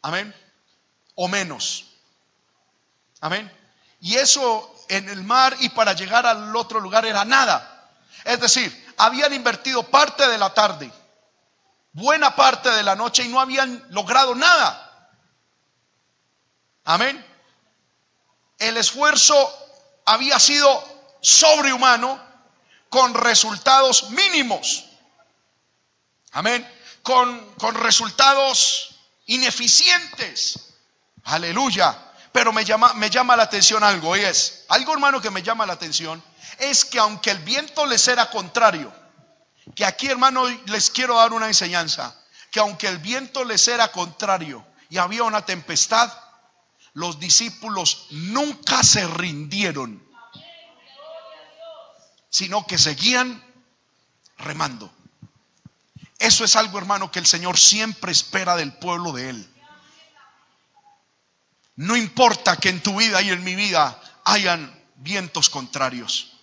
[0.01, 0.33] Amén.
[1.15, 1.85] O menos.
[3.19, 3.60] Amén.
[4.01, 7.89] Y eso en el mar y para llegar al otro lugar era nada.
[8.25, 10.91] Es decir, habían invertido parte de la tarde,
[11.93, 15.09] buena parte de la noche y no habían logrado nada.
[16.83, 17.25] Amén.
[18.57, 19.35] El esfuerzo
[20.05, 20.83] había sido
[21.21, 22.19] sobrehumano
[22.89, 24.85] con resultados mínimos.
[26.31, 26.67] Amén.
[27.03, 28.95] Con, con resultados
[29.27, 30.73] ineficientes.
[31.23, 32.10] Aleluya.
[32.31, 35.65] Pero me llama, me llama la atención algo, y es, algo hermano que me llama
[35.65, 36.23] la atención,
[36.59, 38.93] es que aunque el viento les era contrario,
[39.75, 42.15] que aquí hermano les quiero dar una enseñanza,
[42.51, 46.11] que aunque el viento les era contrario y había una tempestad,
[46.93, 50.05] los discípulos nunca se rindieron,
[52.29, 53.43] sino que seguían
[54.37, 54.91] remando.
[56.19, 59.50] Eso es algo, hermano, que el Señor siempre espera del pueblo de Él.
[61.81, 66.33] No importa que en tu vida y en mi vida hayan vientos contrarios.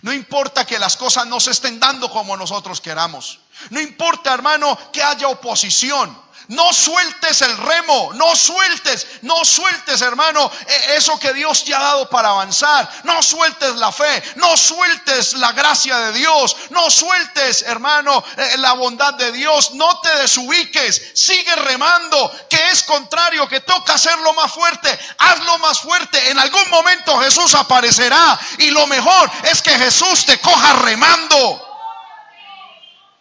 [0.00, 3.40] No importa que las cosas no se estén dando como nosotros queramos.
[3.68, 6.18] No importa, hermano, que haya oposición.
[6.48, 11.78] No sueltes el remo, no sueltes, no sueltes, hermano, e, eso que Dios te ha
[11.78, 12.88] dado para avanzar.
[13.04, 18.72] No sueltes la fe, no sueltes la gracia de Dios, no sueltes, hermano, e, la
[18.72, 19.72] bondad de Dios.
[19.72, 24.98] No te desubiques, sigue remando, que es contrario, que toca hacerlo más fuerte.
[25.18, 26.30] Hazlo más fuerte.
[26.30, 31.64] En algún momento Jesús aparecerá y lo mejor es que Jesús te coja remando.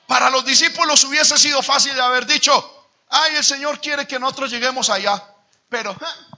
[0.07, 2.76] Para los discípulos hubiese sido fácil de haber dicho,
[3.09, 5.23] Ay, el Señor quiere que nosotros lleguemos allá.
[5.69, 5.95] Pero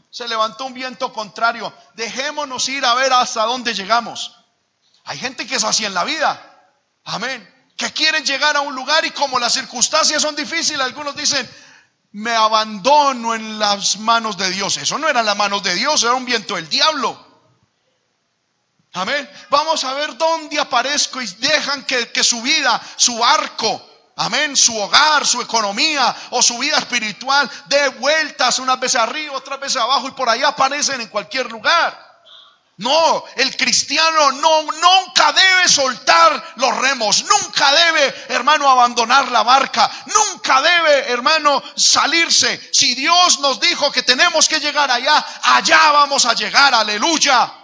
[0.10, 1.74] se levantó un viento contrario.
[1.94, 4.36] Dejémonos ir a ver hasta dónde llegamos.
[5.06, 6.46] Hay gente que es así en la vida.
[7.06, 7.72] Amén.
[7.78, 11.50] Que quieren llegar a un lugar y como las circunstancias son difíciles, algunos dicen,
[12.12, 14.78] me abandono en las manos de Dios.
[14.78, 17.28] Eso no era las manos de Dios, era un viento del diablo.
[18.94, 19.30] Amén.
[19.50, 23.89] Vamos a ver dónde aparezco y dejan que, que su vida, su arco,
[24.22, 29.62] Amén, su hogar, su economía o su vida espiritual de vueltas unas veces arriba, otras
[29.62, 31.98] veces abajo y por ahí aparecen en cualquier lugar.
[32.76, 39.90] No, el cristiano no, nunca debe soltar los remos, nunca debe, hermano, abandonar la barca,
[40.08, 42.70] nunca debe, hermano, salirse.
[42.74, 47.59] Si Dios nos dijo que tenemos que llegar allá, allá vamos a llegar, aleluya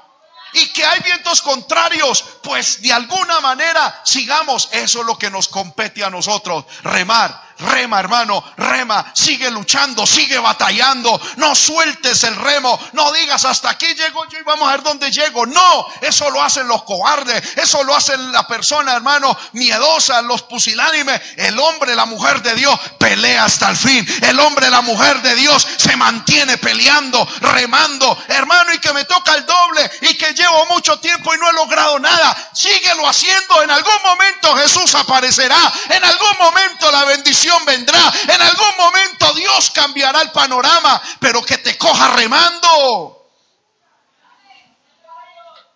[0.53, 4.69] y que hay vientos contrarios, pues de alguna manera sigamos.
[4.71, 10.37] Eso es lo que nos compete a nosotros, remar Rema, hermano, rema, sigue luchando, sigue
[10.39, 11.19] batallando.
[11.37, 15.09] No sueltes el remo, no digas hasta aquí llego yo y vamos a ver dónde
[15.09, 15.45] llego.
[15.45, 21.21] No, eso lo hacen los cobardes, eso lo hacen la persona, hermano, miedosa, los pusilánimes.
[21.37, 24.05] El hombre, la mujer de Dios pelea hasta el fin.
[24.21, 29.33] El hombre, la mujer de Dios se mantiene peleando, remando, hermano, y que me toca
[29.33, 32.35] el doble y que llevo mucho tiempo y no he logrado nada.
[32.53, 33.63] Síguelo haciendo.
[33.63, 35.71] En algún momento Jesús aparecerá.
[35.89, 38.13] En algún momento la bendición vendrá.
[38.23, 43.31] En algún momento Dios cambiará el panorama, pero que te coja remando.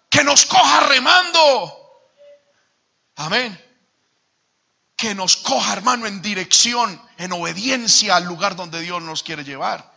[0.09, 2.01] Que nos coja remando.
[3.17, 3.65] Amén.
[4.95, 9.89] Que nos coja, hermano, en dirección, en obediencia al lugar donde Dios nos quiere llevar.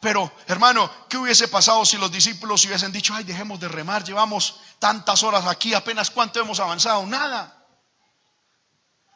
[0.00, 4.56] Pero, hermano, ¿qué hubiese pasado si los discípulos hubiesen dicho, ay, dejemos de remar, llevamos
[4.80, 7.06] tantas horas aquí, apenas cuánto hemos avanzado?
[7.06, 7.61] Nada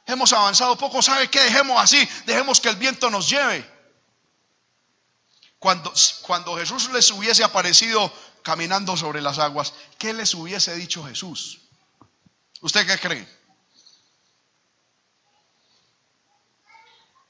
[0.06, 1.40] hemos avanzado poco, ¿sabe qué?
[1.40, 3.68] Dejemos así, dejemos que el viento nos lleve.
[5.58, 5.92] Cuando,
[6.22, 11.60] cuando Jesús les hubiese aparecido caminando sobre las aguas, ¿qué les hubiese dicho Jesús?
[12.60, 13.36] ¿Usted qué cree?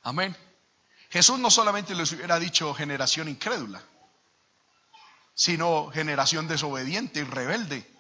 [0.03, 0.37] Amén.
[1.11, 3.83] Jesús no solamente les hubiera dicho generación incrédula,
[5.35, 7.91] sino generación desobediente y rebelde.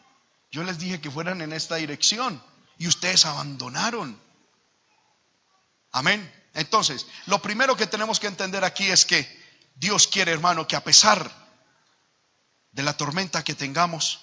[0.50, 2.42] Yo les dije que fueran en esta dirección
[2.78, 4.20] y ustedes abandonaron.
[5.96, 6.30] Amén.
[6.52, 9.26] Entonces, lo primero que tenemos que entender aquí es que
[9.76, 11.30] Dios quiere, hermano, que a pesar
[12.70, 14.20] de la tormenta que tengamos,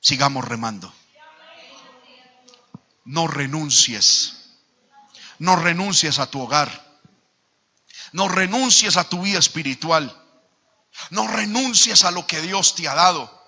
[0.00, 0.92] sigamos remando.
[3.06, 4.58] No renuncies.
[5.38, 7.00] No renuncies a tu hogar.
[8.12, 10.14] No renuncies a tu vida espiritual.
[11.08, 13.43] No renuncies a lo que Dios te ha dado.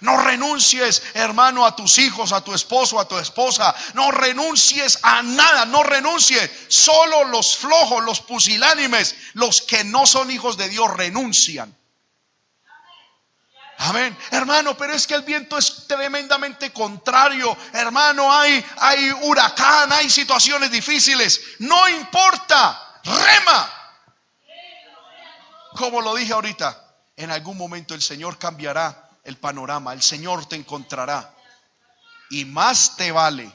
[0.00, 3.74] No renuncies, hermano, a tus hijos, a tu esposo, a tu esposa.
[3.94, 6.50] No renuncies a nada, no renuncies.
[6.68, 11.76] Solo los flojos, los pusilánimes, los que no son hijos de Dios renuncian.
[13.78, 14.16] Amén.
[14.32, 17.56] Hermano, pero es que el viento es tremendamente contrario.
[17.72, 21.40] Hermano, hay, hay huracán, hay situaciones difíciles.
[21.60, 23.00] No importa.
[23.04, 23.74] Rema.
[25.76, 26.84] como lo dije ahorita,
[27.16, 31.36] en algún momento el Señor cambiará el panorama, el Señor te encontrará.
[32.30, 33.52] Y más te vale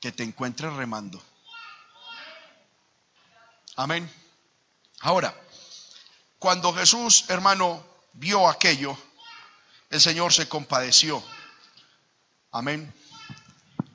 [0.00, 1.20] que te encuentres remando.
[3.74, 4.08] Amén.
[5.00, 5.34] Ahora,
[6.38, 8.96] cuando Jesús, hermano, vio aquello,
[9.90, 11.20] el Señor se compadeció.
[12.52, 12.94] Amén.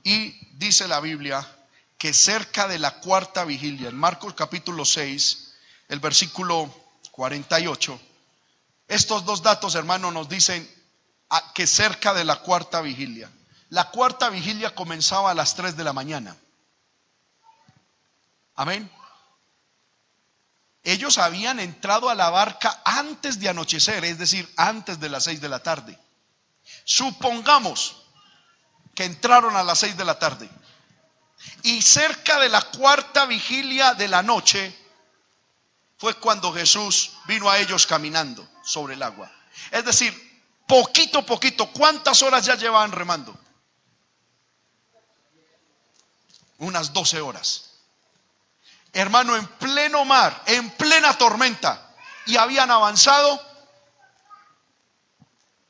[0.03, 1.47] Y dice la Biblia
[1.97, 5.53] que cerca de la cuarta vigilia, en Marcos capítulo 6,
[5.87, 6.69] el versículo
[7.11, 7.97] 48,
[8.87, 10.69] estos dos datos, hermano, nos dicen
[11.53, 13.29] que cerca de la cuarta vigilia.
[13.69, 16.37] La cuarta vigilia comenzaba a las 3 de la mañana.
[18.55, 18.89] Amén.
[20.83, 25.41] Ellos habían entrado a la barca antes de anochecer, es decir, antes de las 6
[25.41, 25.99] de la tarde.
[26.83, 28.03] Supongamos
[28.93, 30.47] que entraron a las 6 de la tarde.
[31.63, 34.84] Y cerca de la cuarta vigilia de la noche
[35.97, 39.31] fue cuando Jesús vino a ellos caminando sobre el agua.
[39.71, 40.13] Es decir,
[40.67, 43.37] poquito, poquito, ¿cuántas horas ya llevaban remando?
[46.57, 47.71] Unas 12 horas.
[48.93, 51.93] Hermano, en pleno mar, en plena tormenta,
[52.25, 53.41] y habían avanzado,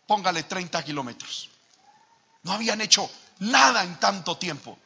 [0.07, 1.49] póngale 30 kilómetros.
[2.43, 3.09] No habían hecho
[3.39, 4.77] nada en tanto tiempo.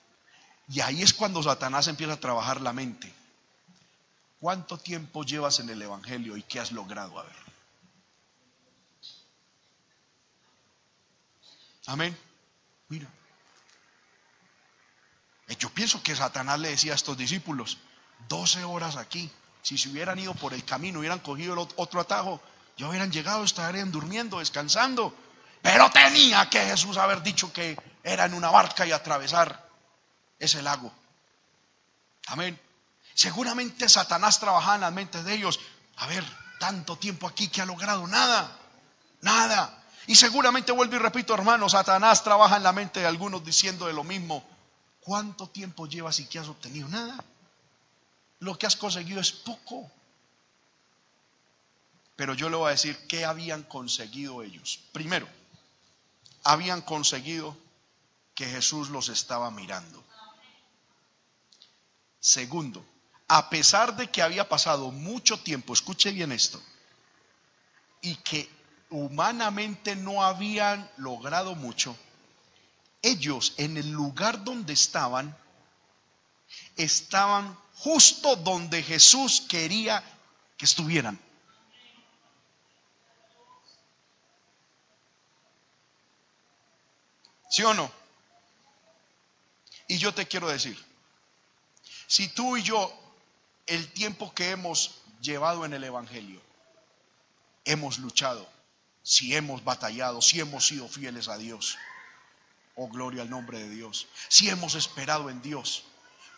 [0.69, 3.13] Y ahí es cuando Satanás empieza a trabajar la mente.
[4.39, 7.19] ¿Cuánto tiempo llevas en el Evangelio y qué has logrado?
[7.19, 7.35] A ver.
[11.87, 12.17] Amén.
[12.87, 13.07] Mira.
[15.47, 17.79] Eh, yo pienso que Satanás le decía a estos discípulos,
[18.29, 19.29] 12 horas aquí.
[19.61, 22.41] Si se hubieran ido por el camino, hubieran cogido el otro atajo,
[22.77, 25.13] ya hubieran llegado, estarían durmiendo, descansando.
[25.61, 29.67] Pero tenía que Jesús haber dicho que era en una barca y atravesar
[30.39, 30.93] ese lago.
[32.27, 32.57] Amén.
[33.19, 35.59] Seguramente Satanás trabajaba en las mentes de ellos.
[35.97, 36.23] A ver,
[36.57, 38.57] tanto tiempo aquí que ha logrado nada,
[39.19, 39.83] nada.
[40.07, 43.91] Y seguramente vuelvo y repito, hermano, Satanás trabaja en la mente de algunos diciendo de
[43.91, 44.41] lo mismo.
[45.01, 46.87] ¿Cuánto tiempo llevas y que has obtenido?
[46.87, 47.21] Nada.
[48.39, 49.91] Lo que has conseguido es poco.
[52.15, 54.79] Pero yo le voy a decir qué habían conseguido ellos.
[54.93, 55.27] Primero,
[56.45, 57.57] habían conseguido
[58.33, 60.01] que Jesús los estaba mirando.
[62.21, 62.81] Segundo,
[63.31, 66.59] a pesar de que había pasado mucho tiempo, escuche bien esto,
[68.01, 68.49] y que
[68.89, 71.95] humanamente no habían logrado mucho,
[73.03, 75.37] ellos en el lugar donde estaban,
[76.75, 80.03] estaban justo donde Jesús quería
[80.57, 81.19] que estuvieran.
[87.51, 87.91] ¿Sí o no?
[89.87, 90.83] Y yo te quiero decir,
[92.07, 93.08] si tú y yo
[93.67, 96.41] el tiempo que hemos llevado en el Evangelio,
[97.65, 98.47] hemos luchado,
[99.03, 101.77] si hemos batallado, si hemos sido fieles a Dios.
[102.75, 104.07] Oh, gloria al nombre de Dios.
[104.27, 105.83] Si hemos esperado en Dios.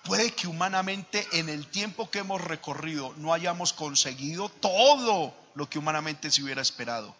[0.04, 5.78] Puede que humanamente en el tiempo que hemos recorrido no hayamos conseguido todo lo que
[5.78, 7.16] humanamente se hubiera esperado.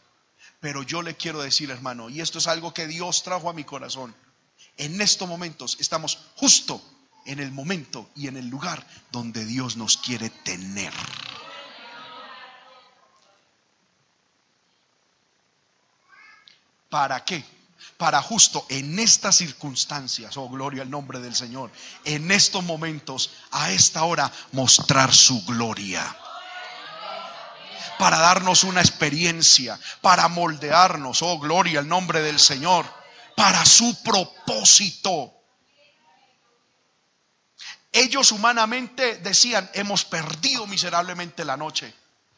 [0.60, 3.64] Pero yo le quiero decir, hermano, y esto es algo que Dios trajo a mi
[3.64, 4.16] corazón.
[4.78, 6.82] En estos momentos estamos justo
[7.26, 10.94] en el momento y en el lugar donde Dios nos quiere tener.
[16.90, 17.44] ¿Para qué?
[17.98, 21.72] Para justo en estas circunstancias, oh gloria al nombre del Señor,
[22.04, 26.04] en estos momentos, a esta hora, mostrar su gloria.
[27.98, 32.86] Para darnos una experiencia, para moldearnos, oh gloria al nombre del Señor,
[33.38, 35.41] para su propósito.
[37.92, 41.94] Ellos humanamente decían, hemos perdido miserablemente la noche.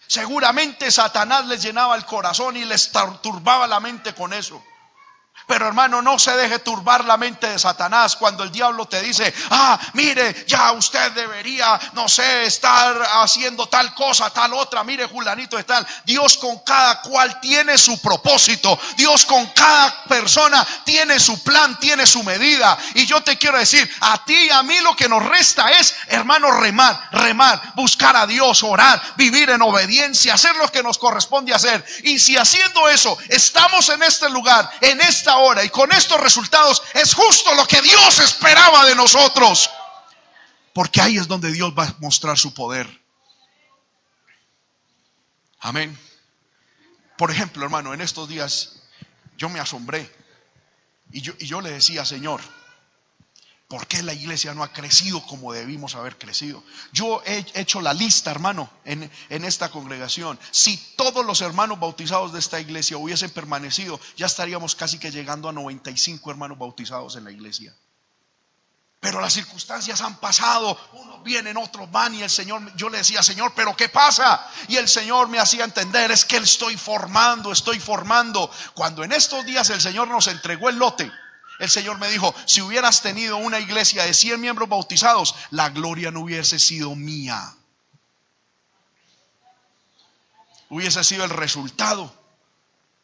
[0.07, 2.91] Seguramente Satanás les llenaba el corazón y les
[3.21, 4.63] turbaba la mente con eso.
[5.47, 9.33] Pero hermano, no se deje turbar la mente de Satanás cuando el diablo te dice,
[9.49, 15.57] ah, mire, ya usted debería, no sé, estar haciendo tal cosa, tal otra, mire, Julanito
[15.57, 15.85] de tal.
[16.05, 18.79] Dios con cada cual tiene su propósito.
[18.95, 22.77] Dios con cada persona tiene su plan, tiene su medida.
[22.95, 25.95] Y yo te quiero decir, a ti y a mí lo que nos resta es,
[26.07, 31.53] hermano, remar, remar, buscar a Dios, orar, vivir en obediencia, hacer lo que nos corresponde
[31.53, 31.85] hacer.
[32.03, 36.81] Y si haciendo eso, estamos en este lugar, en esta hora y con estos resultados
[36.93, 39.69] es justo lo que Dios esperaba de nosotros.
[40.73, 42.87] Porque ahí es donde Dios va a mostrar su poder.
[45.59, 45.97] Amén.
[47.17, 48.81] Por ejemplo, hermano, en estos días
[49.37, 50.13] yo me asombré
[51.11, 52.41] y yo, y yo le decía, Señor,
[53.67, 56.63] ¿Por qué la iglesia no ha crecido como debimos haber crecido?
[56.91, 60.37] Yo he hecho la lista, hermano, en, en, esta congregación.
[60.51, 65.49] Si todos los hermanos bautizados de esta iglesia hubiesen permanecido, ya estaríamos casi que llegando
[65.49, 67.73] a 95 hermanos bautizados en la iglesia.
[69.03, 73.21] Pero las circunstancias han pasado, unos vienen, otros van y el Señor, yo le decía,
[73.21, 74.49] Señor, pero ¿qué pasa?
[74.69, 78.49] Y el Señor me hacía entender, es que estoy formando, estoy formando.
[78.73, 81.11] Cuando en estos días el Señor nos entregó el lote,
[81.63, 86.11] el Señor me dijo, si hubieras tenido una iglesia de 100 miembros bautizados, la gloria
[86.11, 87.55] no hubiese sido mía.
[90.69, 92.13] Hubiese sido el resultado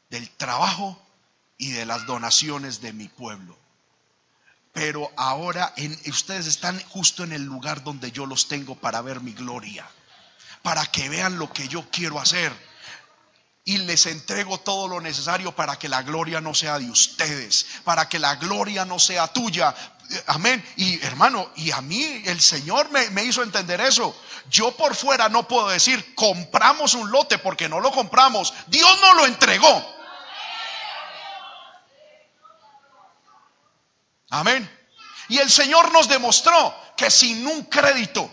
[0.10, 1.00] del trabajo
[1.58, 3.58] y de las donaciones de mi pueblo.
[4.74, 9.22] Pero ahora en, ustedes están justo en el lugar donde yo los tengo para ver
[9.22, 9.88] mi gloria,
[10.62, 12.69] para que vean lo que yo quiero hacer
[13.64, 18.10] y les entrego todo lo necesario para que la gloria no sea de ustedes, para
[18.10, 19.76] que la gloria no sea tuya.
[20.28, 20.64] Amén.
[20.78, 24.16] Y hermano, y a mí el Señor me, me, hizo entender eso.
[24.50, 28.54] Yo por fuera no puedo decir, compramos un lote porque no lo compramos.
[28.68, 30.00] Dios no lo entregó.
[34.32, 34.70] Amén.
[35.28, 38.32] Y el Señor nos demostró que sin un crédito,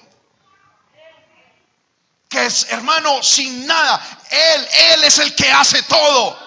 [2.28, 4.00] que es hermano sin nada.
[4.30, 6.38] Él, Él es el que hace todo.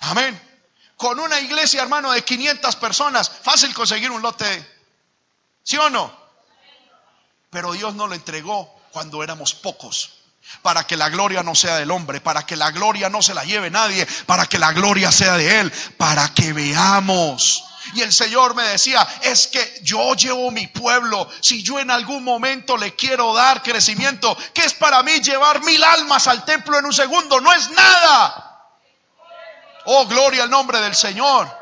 [0.00, 0.40] Amén.
[0.96, 4.68] Con una iglesia, hermano, de 500 personas, fácil conseguir un lote.
[5.62, 6.12] ¿Sí o no?
[7.50, 10.21] Pero Dios no lo entregó cuando éramos pocos.
[10.62, 13.44] Para que la gloria no sea del hombre, para que la gloria no se la
[13.44, 17.64] lleve nadie, para que la gloria sea de Él, para que veamos
[17.94, 21.28] y el Señor me decía, es que yo llevo mi pueblo.
[21.40, 25.82] Si yo en algún momento le quiero dar crecimiento, ¿qué es para mí llevar mil
[25.82, 27.40] almas al templo en un segundo?
[27.40, 28.48] No es nada.
[29.84, 31.61] Oh, gloria al nombre del Señor.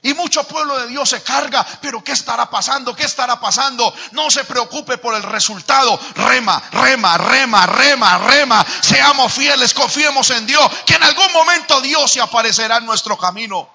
[0.00, 2.94] Y mucho pueblo de Dios se carga, pero ¿qué estará pasando?
[2.94, 3.92] ¿Qué estará pasando?
[4.12, 5.98] No se preocupe por el resultado.
[6.14, 8.64] Rema, rema, rema, rema, rema.
[8.80, 13.68] Seamos fieles, confiemos en Dios, que en algún momento Dios se aparecerá en nuestro camino.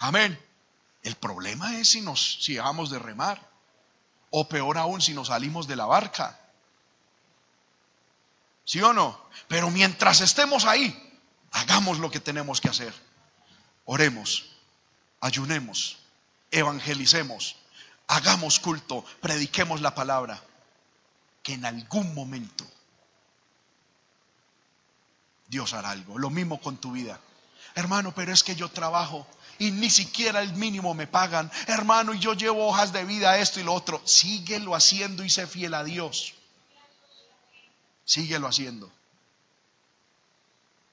[0.00, 0.38] Amén.
[1.02, 3.48] El problema es si nos si dejamos de remar.
[4.30, 6.38] O peor aún, si nos salimos de la barca.
[8.64, 9.20] ¿Sí o no?
[9.48, 11.20] Pero mientras estemos ahí,
[11.52, 13.09] hagamos lo que tenemos que hacer.
[13.84, 14.50] Oremos,
[15.20, 15.98] ayunemos,
[16.50, 17.56] evangelicemos,
[18.06, 20.42] hagamos culto, prediquemos la palabra.
[21.42, 22.66] Que en algún momento
[25.48, 26.18] Dios hará algo.
[26.18, 27.18] Lo mismo con tu vida.
[27.74, 29.26] Hermano, pero es que yo trabajo
[29.58, 31.50] y ni siquiera el mínimo me pagan.
[31.66, 34.00] Hermano, y yo llevo hojas de vida, esto y lo otro.
[34.04, 36.34] Síguelo haciendo y sé fiel a Dios.
[38.04, 38.90] Síguelo haciendo.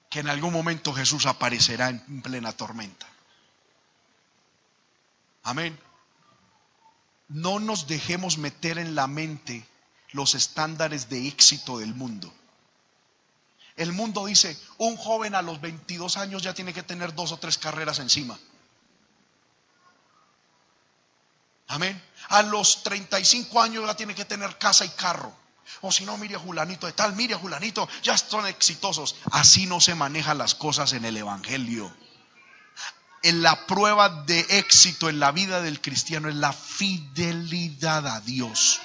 [0.09, 3.07] Que en algún momento Jesús aparecerá en plena tormenta.
[5.43, 5.77] Amén.
[7.29, 9.65] No nos dejemos meter en la mente
[10.11, 12.33] los estándares de éxito del mundo.
[13.75, 17.37] El mundo dice, un joven a los 22 años ya tiene que tener dos o
[17.37, 18.37] tres carreras encima.
[21.67, 22.01] Amén.
[22.29, 25.31] A los 35 años ya tiene que tener casa y carro.
[25.81, 29.15] O si no, mire a Julanito de tal, mire a Julanito, ya son exitosos.
[29.31, 31.95] Así no se manejan las cosas en el Evangelio.
[33.23, 38.79] En la prueba de éxito en la vida del cristiano es la fidelidad a Dios.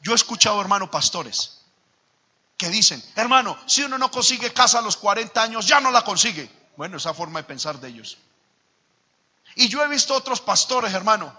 [0.00, 1.62] Yo he escuchado, hermano, pastores
[2.62, 6.04] que dicen, hermano, si uno no consigue casa a los 40 años, ya no la
[6.04, 6.48] consigue.
[6.76, 8.18] Bueno, esa forma de pensar de ellos.
[9.56, 11.36] Y yo he visto otros pastores, hermano,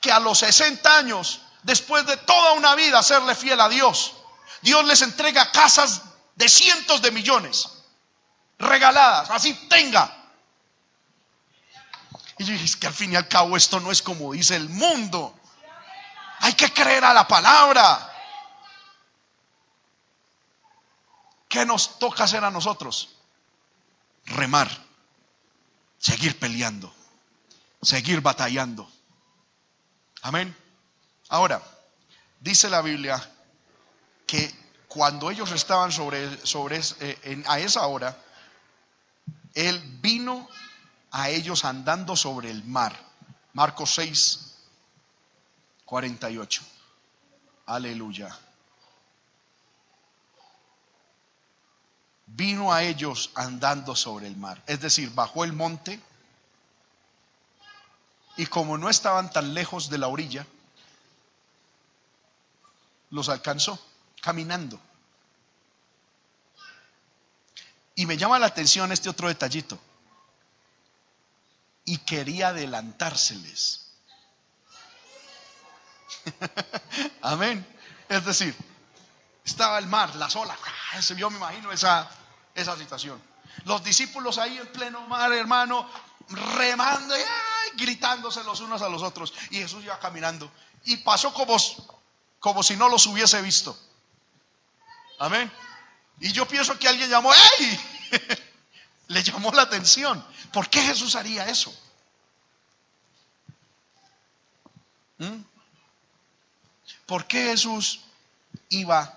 [0.00, 4.14] que a los 60 años, después de toda una vida serle fiel a Dios,
[4.62, 6.02] Dios les entrega casas
[6.34, 7.68] de cientos de millones,
[8.58, 10.10] regaladas, así tenga.
[12.38, 14.56] Y yo dije, es que al fin y al cabo esto no es como dice
[14.56, 15.38] el mundo.
[16.40, 18.12] Hay que creer a la palabra.
[21.48, 23.10] ¿Qué nos toca hacer a nosotros?
[24.26, 24.70] Remar,
[25.98, 26.96] seguir peleando
[27.86, 28.90] seguir batallando.
[30.22, 30.54] Amén.
[31.28, 31.62] Ahora,
[32.40, 33.20] dice la Biblia
[34.26, 34.52] que
[34.88, 36.24] cuando ellos estaban sobre,
[37.00, 38.16] eh, a esa hora,
[39.54, 40.48] Él vino
[41.10, 42.94] a ellos andando sobre el mar.
[43.52, 44.54] Marcos 6,
[45.84, 46.62] 48.
[47.66, 48.36] Aleluya.
[52.26, 54.62] Vino a ellos andando sobre el mar.
[54.66, 56.00] Es decir, bajó el monte
[58.36, 60.46] y como no estaban tan lejos de la orilla,
[63.10, 63.78] los alcanzó
[64.20, 64.80] caminando.
[67.94, 69.78] Y me llama la atención este otro detallito.
[71.88, 73.92] y quería adelantárseles.
[77.22, 77.64] Amén.
[78.08, 78.56] Es decir,
[79.44, 80.58] estaba el mar, la olas.
[80.92, 82.10] Ah, yo me imagino esa,
[82.54, 83.22] esa situación.
[83.64, 85.88] Los discípulos ahí en pleno mar, hermano,
[86.56, 89.32] remando y gritándose los unos a los otros.
[89.50, 90.50] Y Jesús iba caminando.
[90.84, 91.56] Y pasó como,
[92.46, 93.76] como si no los hubiese visto.
[95.18, 95.50] Amén.
[96.20, 97.80] Y yo pienso que alguien llamó, ¡Ey!
[99.08, 100.24] Le llamó la atención.
[100.52, 101.76] ¿Por qué Jesús haría eso?
[105.18, 105.42] ¿Mm?
[107.06, 108.02] ¿Por qué Jesús
[108.68, 109.12] iba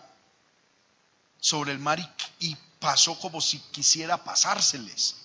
[1.40, 2.00] sobre el mar
[2.40, 5.18] y, pasó como si quisiera pasárseles?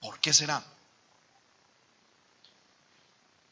[0.00, 0.64] ¿Por qué será?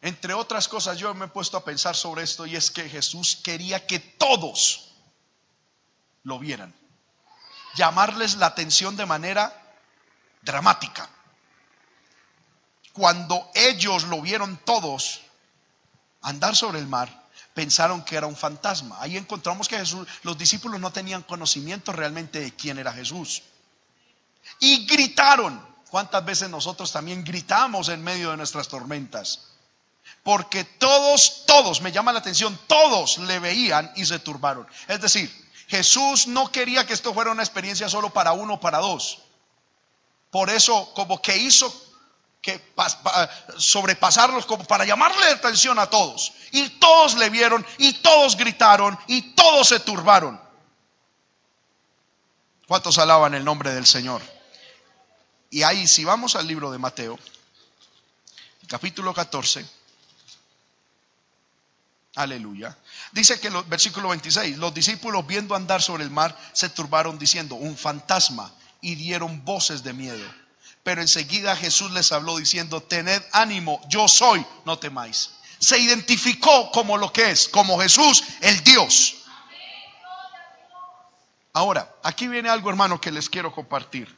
[0.03, 3.37] Entre otras cosas, yo me he puesto a pensar sobre esto y es que Jesús
[3.37, 4.91] quería que todos
[6.25, 6.75] lo vieran.
[7.77, 9.57] Llamarles la atención de manera
[10.43, 11.09] dramática.
[12.93, 15.21] Cuando ellos lo vieron todos
[16.21, 19.01] andar sobre el mar, pensaron que era un fantasma.
[19.01, 23.45] Ahí encontramos que Jesús, los discípulos no tenían conocimiento realmente de quién era Jesús.
[24.59, 25.71] Y gritaron.
[25.91, 29.52] ¿Cuántas veces nosotros también gritamos en medio de nuestras tormentas?
[30.23, 34.67] Porque todos, todos, me llama la atención, todos le veían y se turbaron.
[34.89, 35.31] Es decir,
[35.69, 39.21] Jesús no quería que esto fuera una experiencia solo para uno o para dos.
[40.31, 41.73] Por eso, como que hizo
[42.41, 42.61] que
[43.57, 46.33] sobrepasarlos como para llamarle la atención a todos.
[46.51, 50.41] Y todos le vieron y todos gritaron y todos se turbaron.
[52.67, 54.23] ¿Cuántos alaban el nombre del Señor?
[55.51, 57.19] Y ahí, si vamos al libro de Mateo,
[58.67, 59.65] capítulo 14,
[62.15, 62.77] aleluya,
[63.13, 67.55] dice que el versículo 26, los discípulos viendo andar sobre el mar se turbaron diciendo,
[67.55, 70.25] un fantasma y dieron voces de miedo.
[70.83, 75.31] Pero enseguida Jesús les habló diciendo, tened ánimo, yo soy, no temáis.
[75.59, 79.15] Se identificó como lo que es, como Jesús, el Dios.
[81.53, 84.15] Ahora, aquí viene algo hermano que les quiero compartir.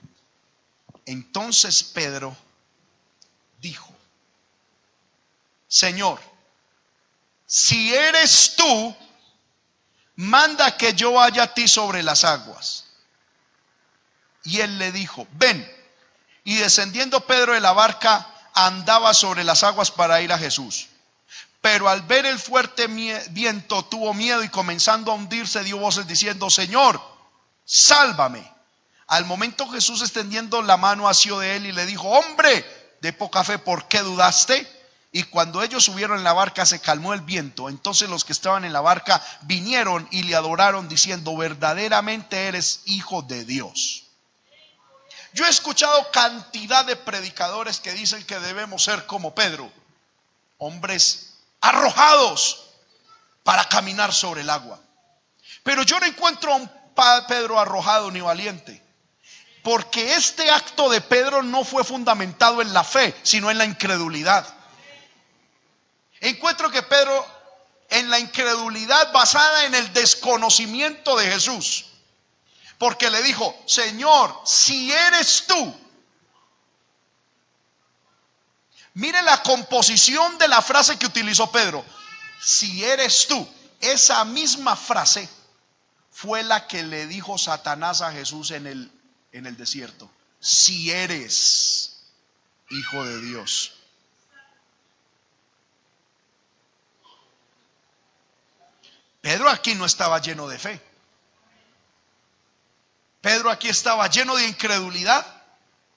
[1.04, 2.34] Entonces Pedro
[3.60, 3.92] dijo,
[5.68, 6.20] Señor,
[7.46, 8.96] si eres tú,
[10.16, 12.84] manda que yo vaya a ti sobre las aguas.
[14.44, 15.70] Y él le dijo, ven.
[16.44, 20.88] Y descendiendo Pedro de la barca, andaba sobre las aguas para ir a Jesús.
[21.60, 22.86] Pero al ver el fuerte
[23.30, 27.00] viento tuvo miedo y comenzando a hundirse dio voces diciendo, Señor,
[27.64, 28.52] sálvame.
[29.06, 32.64] Al momento Jesús extendiendo la mano hacia de él y le dijo, hombre
[33.00, 34.70] de poca fe, ¿por qué dudaste?
[35.16, 37.68] Y cuando ellos subieron en la barca se calmó el viento.
[37.68, 43.22] Entonces los que estaban en la barca vinieron y le adoraron diciendo, verdaderamente eres hijo
[43.22, 44.06] de Dios.
[45.32, 49.70] Yo he escuchado cantidad de predicadores que dicen que debemos ser como Pedro,
[50.58, 52.64] hombres arrojados
[53.44, 54.80] para caminar sobre el agua.
[55.62, 56.68] Pero yo no encuentro a un
[57.28, 58.82] Pedro arrojado ni valiente.
[59.62, 64.44] Porque este acto de Pedro no fue fundamentado en la fe, sino en la incredulidad.
[66.24, 67.26] Encuentro que Pedro
[67.90, 71.84] en la incredulidad basada en el desconocimiento de Jesús
[72.78, 75.74] porque le dijo, Señor, si eres tú,
[78.94, 81.84] mire la composición de la frase que utilizó Pedro,
[82.40, 83.48] si eres tú,
[83.80, 85.28] esa misma frase
[86.10, 88.90] fue la que le dijo Satanás a Jesús en el,
[89.32, 90.10] en el desierto,
[90.40, 92.02] si eres
[92.70, 93.73] hijo de Dios.
[99.24, 100.78] Pedro aquí no estaba lleno de fe.
[103.22, 105.24] Pedro aquí estaba lleno de incredulidad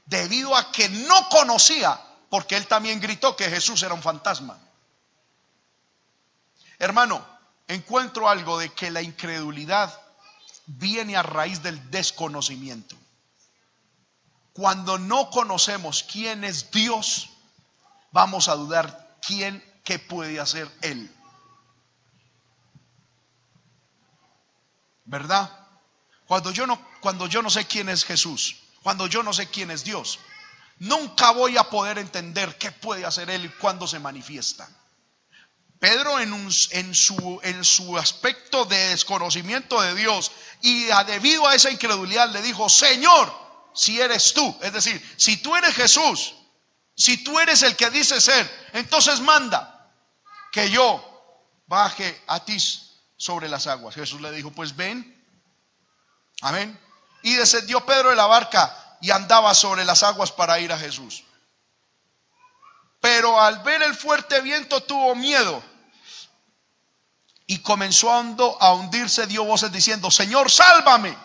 [0.05, 1.99] debido a que no conocía,
[2.29, 4.57] porque él también gritó que Jesús era un fantasma.
[6.79, 7.27] Hermano,
[7.67, 9.93] encuentro algo de que la incredulidad
[10.65, 12.95] viene a raíz del desconocimiento.
[14.53, 17.29] Cuando no conocemos quién es Dios,
[18.11, 21.13] vamos a dudar quién, qué puede hacer Él.
[25.07, 25.49] ¿Verdad?
[26.27, 29.71] Cuando yo no, cuando yo no sé quién es Jesús, cuando yo no sé quién
[29.71, 30.19] es Dios,
[30.79, 34.69] nunca voy a poder entender qué puede hacer Él y cuándo se manifiesta.
[35.79, 36.33] Pedro en,
[36.71, 40.31] en, su, en su aspecto de desconocimiento de Dios
[40.61, 43.31] y debido a esa incredulidad le dijo, Señor,
[43.73, 46.33] si eres tú, es decir, si tú eres Jesús,
[46.95, 49.93] si tú eres el que dice ser, entonces manda
[50.51, 51.01] que yo
[51.67, 52.57] baje a ti
[53.17, 53.95] sobre las aguas.
[53.95, 55.17] Jesús le dijo, pues ven
[56.41, 56.79] Amén.
[57.23, 61.23] Y descendió Pedro de la barca y andaba sobre las aguas para ir a Jesús.
[62.99, 65.63] pero al ver el fuerte viento tuvo miedo
[67.45, 71.15] y comenzó a hundirse, dio voces diciendo, Señor, sálvame.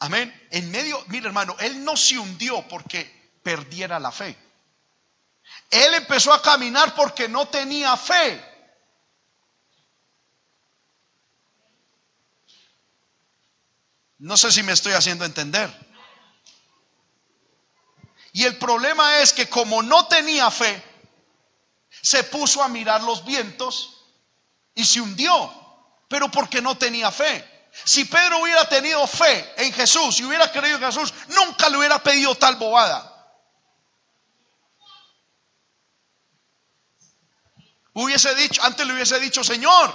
[0.00, 0.48] Amén.
[0.50, 4.36] En medio, mire hermano, él no se hundió porque perdiera la fe.
[5.70, 8.44] Él empezó a caminar porque no tenía fe.
[14.18, 15.70] No sé si me estoy haciendo entender.
[18.32, 20.82] Y el problema es que como no tenía fe,
[22.02, 24.04] se puso a mirar los vientos
[24.74, 25.52] y se hundió,
[26.08, 27.44] pero porque no tenía fe.
[27.84, 32.02] Si Pedro hubiera tenido fe en Jesús y hubiera creído en Jesús, nunca le hubiera
[32.02, 33.14] pedido tal bobada.
[37.94, 39.92] Hubiese dicho, antes le hubiese dicho, Señor,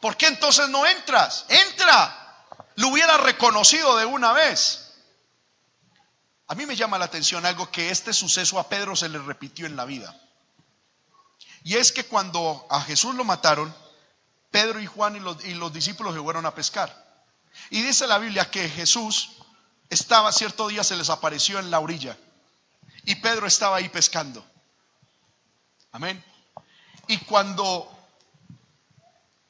[0.00, 1.46] ¿por qué entonces no entras?
[1.48, 2.25] Entra.
[2.76, 4.94] Lo hubiera reconocido de una vez.
[6.48, 9.66] A mí me llama la atención algo que este suceso a Pedro se le repitió
[9.66, 10.14] en la vida.
[11.64, 13.74] Y es que cuando a Jesús lo mataron,
[14.50, 17.04] Pedro y Juan y los, discípulos se fueron a pescar.
[17.70, 19.30] Y dice la Biblia que Jesús
[19.90, 22.16] estaba, cierto día se les apareció en la orilla.
[23.04, 24.44] Y Pedro estaba ahí pescando.
[25.92, 26.22] Amén.
[27.08, 27.90] Y cuando,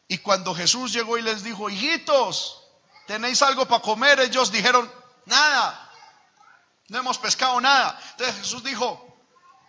[0.08, 2.65] y cuando Jesús llegó y les dijo, hijitos,
[3.06, 4.20] ¿tenéis algo para comer?
[4.20, 4.90] Ellos dijeron,
[5.26, 5.90] nada,
[6.88, 7.98] no hemos pescado nada.
[8.12, 9.18] Entonces Jesús dijo,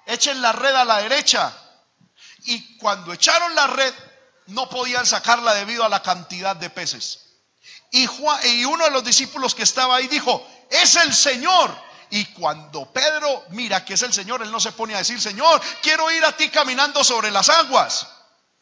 [0.06, 1.54] echen la red a la derecha.
[2.46, 3.94] Y cuando echaron la red,
[4.48, 7.26] no podían sacarla debido a la cantidad de peces.
[7.92, 11.88] Y, Juan, y uno de los discípulos que estaba ahí dijo, es el Señor.
[12.10, 15.62] Y cuando Pedro mira que es el Señor, él no se pone a decir, Señor,
[15.82, 18.08] quiero ir a ti caminando sobre las aguas.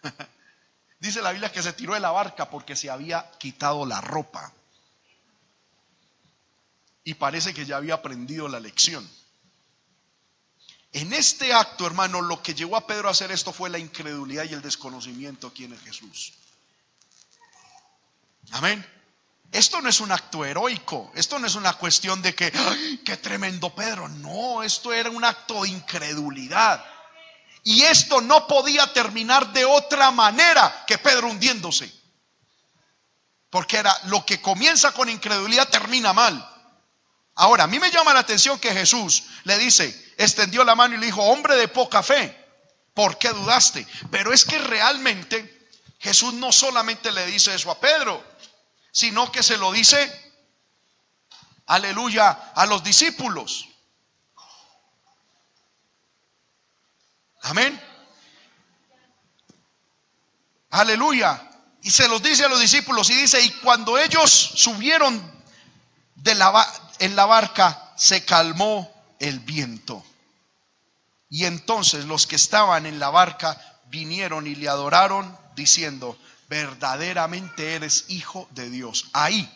[1.00, 4.52] Dice la Biblia que se tiró de la barca porque se había quitado la ropa.
[7.06, 9.08] Y parece que ya había aprendido la lección.
[10.92, 14.46] En este acto, hermano, lo que llevó a Pedro a hacer esto fue la incredulidad
[14.46, 16.34] y el desconocimiento quién es Jesús.
[18.52, 18.86] Amén.
[19.52, 23.18] Esto no es un acto heroico, esto no es una cuestión de que, ¡ay, qué
[23.18, 24.08] tremendo Pedro!
[24.08, 26.84] No, esto era un acto de incredulidad.
[27.64, 31.92] Y esto no podía terminar de otra manera que Pedro hundiéndose.
[33.50, 36.55] Porque era lo que comienza con incredulidad termina mal.
[37.36, 40.98] Ahora, a mí me llama la atención que Jesús le dice, extendió la mano y
[40.98, 42.36] le dijo, hombre de poca fe,
[42.94, 43.86] ¿por qué dudaste?
[44.10, 45.68] Pero es que realmente
[46.00, 48.24] Jesús no solamente le dice eso a Pedro,
[48.92, 50.34] sino que se lo dice,
[51.66, 53.68] aleluya, a los discípulos.
[57.42, 57.80] Amén.
[60.70, 61.52] Aleluya.
[61.82, 65.35] Y se los dice a los discípulos y dice, y cuando ellos subieron
[66.16, 66.68] de la,
[67.00, 70.04] en la barca, se calmó el viento.
[71.30, 78.06] Y entonces los que estaban en la barca vinieron y le adoraron diciendo, verdaderamente eres
[78.10, 79.08] hijo de Dios.
[79.14, 79.50] Ahí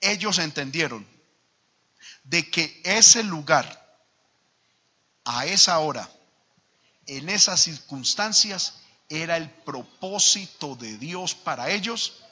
[0.00, 1.06] ellos entendieron
[2.24, 3.78] de que ese lugar,
[5.24, 6.08] a esa hora,
[7.06, 8.74] en esas circunstancias,
[9.08, 12.22] era el propósito de Dios para ellos,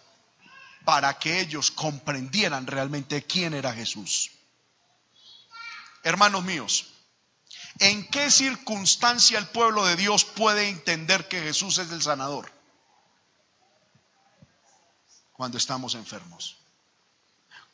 [0.89, 4.31] para que ellos comprendieran realmente quién era Jesús.
[6.03, 6.87] Hermanos míos,
[7.79, 12.51] ¿en qué circunstancia el pueblo de Dios puede entender que Jesús es el sanador?
[15.35, 16.57] Cuando estamos enfermos.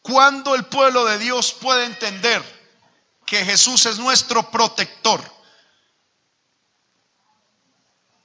[0.02, 2.42] ¿Cuándo el pueblo de Dios puede entender
[3.26, 5.22] que Jesús es nuestro protector?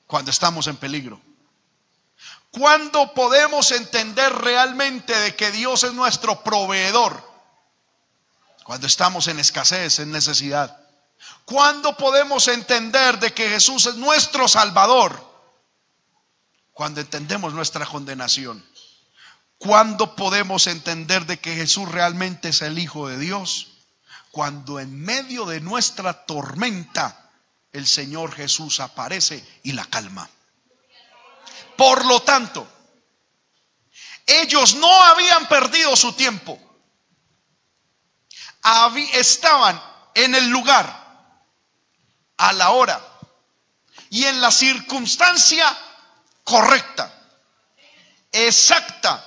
[0.07, 1.28] Cuando estamos en peligro.
[2.51, 7.29] ¿Cuándo podemos entender realmente de que Dios es nuestro proveedor?
[8.69, 10.79] cuando estamos en escasez, en necesidad.
[11.45, 15.27] ¿Cuándo podemos entender de que Jesús es nuestro Salvador?
[16.71, 18.63] Cuando entendemos nuestra condenación.
[19.57, 23.69] ¿Cuándo podemos entender de que Jesús realmente es el Hijo de Dios?
[24.29, 27.31] Cuando en medio de nuestra tormenta
[27.71, 30.29] el Señor Jesús aparece y la calma.
[31.79, 32.67] Por lo tanto,
[34.25, 36.59] ellos no habían perdido su tiempo
[39.13, 39.81] estaban
[40.13, 41.07] en el lugar,
[42.35, 43.01] a la hora
[44.09, 45.65] y en la circunstancia
[46.43, 47.13] correcta,
[48.29, 49.25] exacta,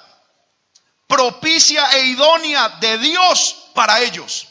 [1.07, 4.49] propicia e idónea de Dios para ellos.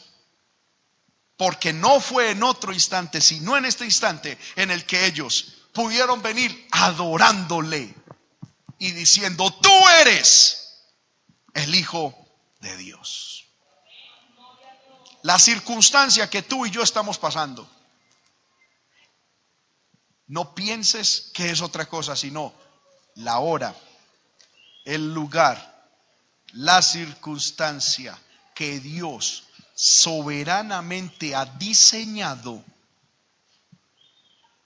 [1.36, 6.22] Porque no fue en otro instante, sino en este instante en el que ellos pudieron
[6.22, 7.94] venir adorándole
[8.78, 10.84] y diciendo, tú eres
[11.54, 12.14] el Hijo
[12.60, 13.32] de Dios
[15.22, 17.68] la circunstancia que tú y yo estamos pasando
[20.26, 22.54] No pienses que es otra cosa, sino
[23.16, 23.74] la hora,
[24.84, 25.90] el lugar,
[26.54, 28.18] la circunstancia
[28.54, 29.44] que Dios
[29.74, 32.64] soberanamente ha diseñado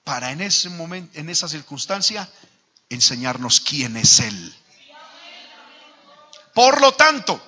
[0.07, 2.31] para en ese momento, en esa circunstancia,
[2.89, 4.57] enseñarnos quién es Él.
[6.55, 7.43] Por lo tanto,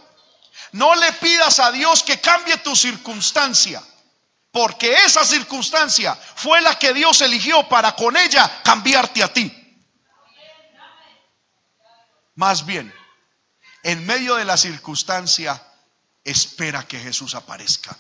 [0.73, 3.81] no le pidas a Dios que cambie tu circunstancia,
[4.51, 9.55] porque esa circunstancia fue la que Dios eligió para con ella cambiarte a ti.
[12.35, 12.93] Más bien,
[13.85, 15.63] en medio de la circunstancia,
[16.25, 17.97] espera que Jesús aparezca.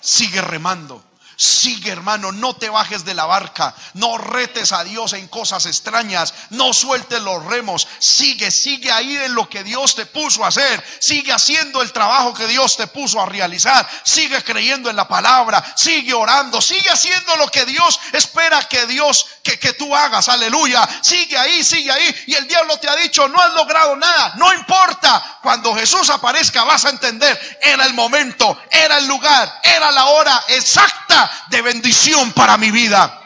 [0.00, 1.07] Sigue remando.
[1.40, 6.34] Sigue hermano, no te bajes de la barca, no retes a Dios en cosas extrañas,
[6.50, 10.84] no sueltes los remos, sigue, sigue ahí en lo que Dios te puso a hacer,
[10.98, 15.64] sigue haciendo el trabajo que Dios te puso a realizar, sigue creyendo en la palabra,
[15.76, 20.88] sigue orando, sigue haciendo lo que Dios espera que Dios, que, que tú hagas, aleluya,
[21.02, 24.52] sigue ahí, sigue ahí, y el diablo te ha dicho, no has logrado nada, no
[24.54, 30.06] importa, cuando Jesús aparezca vas a entender, era el momento, era el lugar, era la
[30.06, 33.22] hora exacta de bendición para mi vida.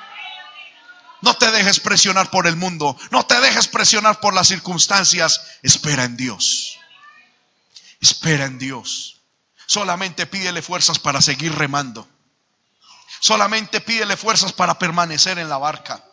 [1.20, 2.96] No te dejes presionar por el mundo.
[3.10, 5.58] No te dejes presionar por las circunstancias.
[5.62, 6.78] Espera en Dios.
[8.00, 9.20] Espera en Dios.
[9.66, 12.08] Solamente pídele fuerzas para seguir remando.
[13.20, 16.04] Solamente pídele fuerzas para permanecer en la barca.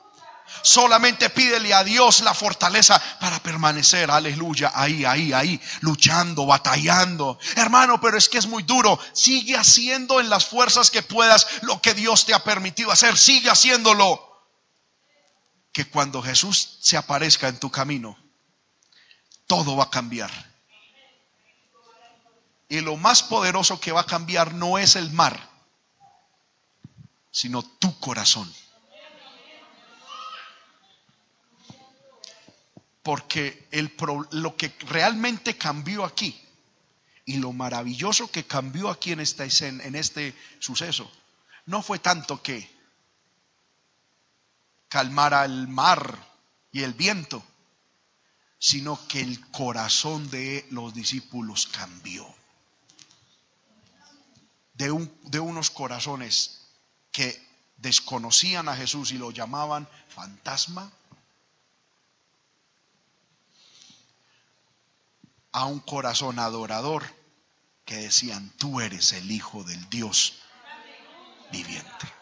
[0.61, 7.39] Solamente pídele a Dios la fortaleza para permanecer, aleluya, ahí, ahí, ahí, luchando, batallando.
[7.55, 8.99] Hermano, pero es que es muy duro.
[9.13, 13.17] Sigue haciendo en las fuerzas que puedas lo que Dios te ha permitido hacer.
[13.17, 14.25] Sigue haciéndolo.
[15.71, 18.17] Que cuando Jesús se aparezca en tu camino,
[19.47, 20.31] todo va a cambiar.
[22.67, 25.49] Y lo más poderoso que va a cambiar no es el mar,
[27.31, 28.51] sino tu corazón.
[33.09, 33.67] Porque
[34.33, 36.39] lo que realmente cambió aquí
[37.25, 41.11] y lo maravilloso que cambió aquí en, este suceso
[41.65, 42.69] no fue tanto que
[44.89, 46.23] calmara el mar
[46.71, 47.43] y el viento,
[48.59, 52.27] sino que el corazón de los discípulos cambió.
[54.75, 56.61] De, de unos corazones
[57.11, 57.43] que
[57.77, 60.91] desconocían a Jesús y lo llamaban fantasma,
[65.51, 67.03] a un corazón adorador
[67.85, 70.35] que decían, tú eres el Hijo del Dios
[71.51, 72.13] viviente.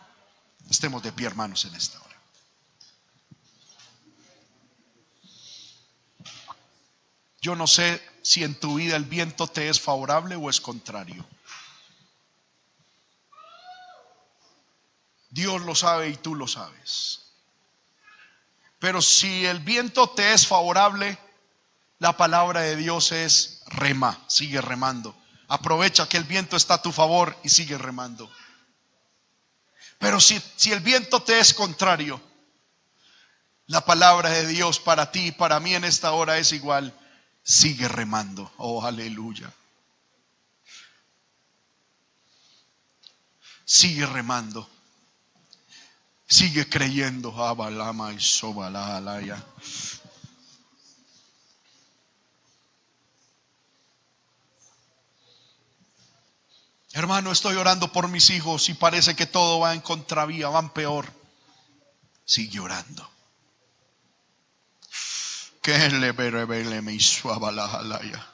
[0.69, 2.07] Estemos de pie, hermanos, en esta hora.
[7.41, 11.25] Yo no sé si en tu vida el viento te es favorable o es contrario.
[15.30, 17.21] Dios lo sabe y tú lo sabes.
[18.80, 21.17] Pero si el viento te es favorable,
[21.99, 25.15] la palabra de Dios es rema, sigue remando.
[25.47, 28.29] Aprovecha que el viento está a tu favor y sigue remando.
[29.97, 32.21] Pero si, si el viento te es contrario,
[33.67, 36.93] la palabra de Dios para ti y para mí en esta hora es igual.
[37.43, 38.51] Sigue remando.
[38.57, 39.51] Oh, aleluya.
[43.65, 44.69] Sigue remando.
[46.27, 47.31] Sigue creyendo.
[47.43, 49.43] Abalama y Sobalalaya.
[56.98, 61.06] Hermano, estoy orando por mis hijos y parece que todo va en contravía, van peor.
[62.26, 63.07] Sigue orando.
[65.61, 68.28] Que le revele me suabalajalaya.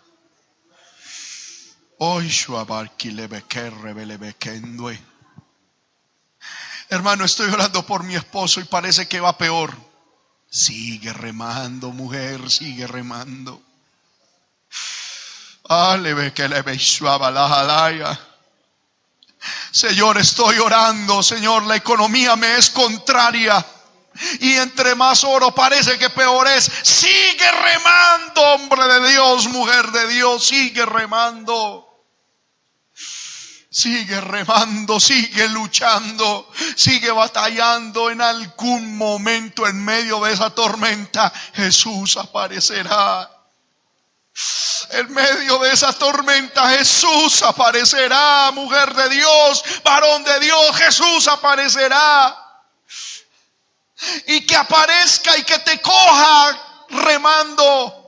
[1.98, 4.98] Hoy suabarki le que revele bekendue.
[6.88, 9.76] Hermano, estoy orando por mi esposo y parece que va peor.
[10.50, 13.62] Sigue remando, mujer, sigue remando.
[15.68, 18.30] Ale que le la suabalajalaya.
[19.74, 23.66] Señor, estoy orando, Señor, la economía me es contraria.
[24.40, 26.72] Y entre más oro parece que peor es.
[26.84, 31.90] Sigue remando, hombre de Dios, mujer de Dios, sigue remando.
[33.72, 38.12] Sigue remando, sigue luchando, sigue batallando.
[38.12, 43.33] En algún momento en medio de esa tormenta Jesús aparecerá.
[44.90, 52.40] En medio de esa tormenta Jesús aparecerá, mujer de Dios, varón de Dios, Jesús aparecerá.
[54.28, 58.03] Y que aparezca y que te coja remando.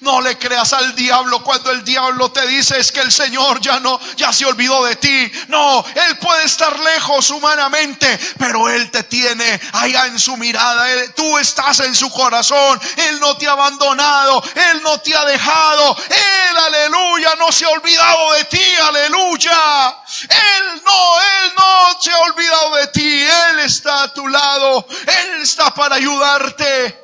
[0.00, 3.80] No le creas al diablo cuando el diablo te dice es que el Señor ya
[3.80, 5.32] no, ya se olvidó de ti.
[5.48, 10.86] No, Él puede estar lejos humanamente, pero Él te tiene allá en su mirada.
[11.14, 12.80] tú estás en su corazón.
[12.96, 14.42] Él no te ha abandonado.
[14.54, 15.96] Él no te ha dejado.
[16.08, 18.74] Él, aleluya, no se ha olvidado de ti.
[18.80, 19.96] Aleluya.
[20.28, 23.22] Él no, Él no se ha olvidado de ti.
[23.22, 24.86] Él está a tu lado.
[24.88, 27.03] Él está para ayudarte.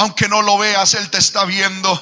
[0.00, 1.92] Aunque no lo veas, Él te está viendo.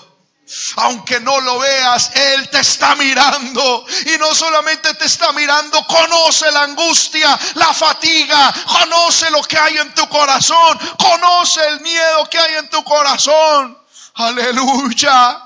[0.77, 3.85] Aunque no lo veas, Él te está mirando.
[4.07, 9.79] Y no solamente te está mirando, conoce la angustia, la fatiga, conoce lo que hay
[9.79, 13.77] en tu corazón, conoce el miedo que hay en tu corazón.
[14.15, 15.43] Aleluya.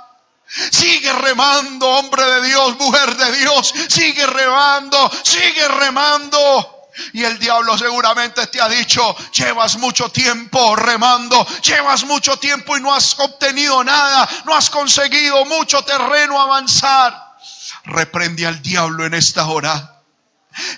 [0.46, 3.72] Sigue remando, hombre de Dios, mujer de Dios.
[3.88, 6.71] Sigue remando, sigue remando.
[7.12, 12.80] Y el diablo seguramente te ha dicho, llevas mucho tiempo remando, llevas mucho tiempo y
[12.80, 17.36] no has obtenido nada, no has conseguido mucho terreno avanzar.
[17.84, 19.92] Reprende al diablo en esta hora.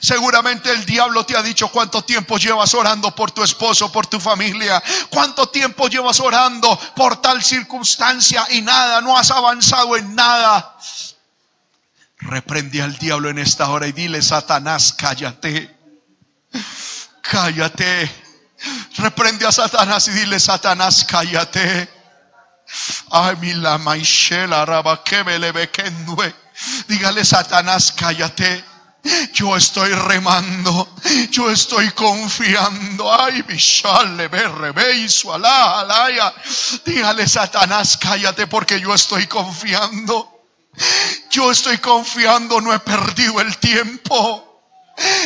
[0.00, 4.20] Seguramente el diablo te ha dicho cuánto tiempo llevas orando por tu esposo, por tu
[4.20, 10.76] familia, cuánto tiempo llevas orando por tal circunstancia y nada, no has avanzado en nada.
[12.18, 15.73] Reprende al diablo en esta hora y dile, Satanás, cállate.
[17.30, 18.10] Cállate.
[18.98, 21.88] Reprende a Satanás y dile, Satanás, cállate.
[23.10, 24.64] Ay, mi la maishela,
[26.88, 28.64] Dígale, Satanás, cállate.
[29.34, 30.88] Yo estoy remando,
[31.30, 33.12] yo estoy confiando.
[33.12, 33.42] Ay,
[34.28, 36.32] berrebe su alaya.
[36.84, 40.30] Dígale, Satanás, cállate porque yo estoy confiando.
[41.30, 44.43] Yo estoy confiando, no he perdido el tiempo.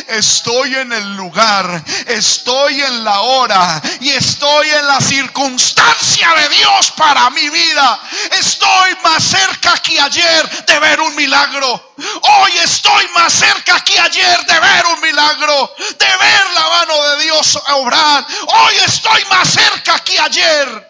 [0.07, 6.91] Estoy en el lugar, estoy en la hora y estoy en la circunstancia de Dios
[6.97, 7.99] para mi vida.
[8.31, 11.93] Estoy más cerca que ayer de ver un milagro.
[12.21, 17.23] Hoy estoy más cerca que ayer de ver un milagro, de ver la mano de
[17.23, 18.25] Dios obrar.
[18.47, 20.88] Hoy estoy más cerca que ayer.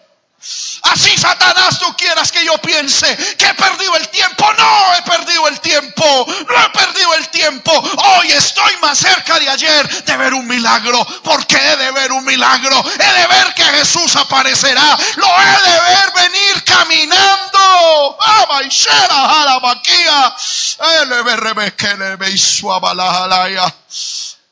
[0.83, 4.45] Así Satanás tú quieras que yo piense que he perdido el tiempo.
[4.57, 6.25] No he perdido el tiempo.
[6.47, 7.71] No he perdido el tiempo.
[7.71, 11.05] Hoy estoy más cerca de ayer de ver un milagro.
[11.23, 12.83] Porque he de ver un milagro.
[12.93, 14.97] He de ver que Jesús aparecerá.
[15.17, 18.17] Lo he de ver venir caminando.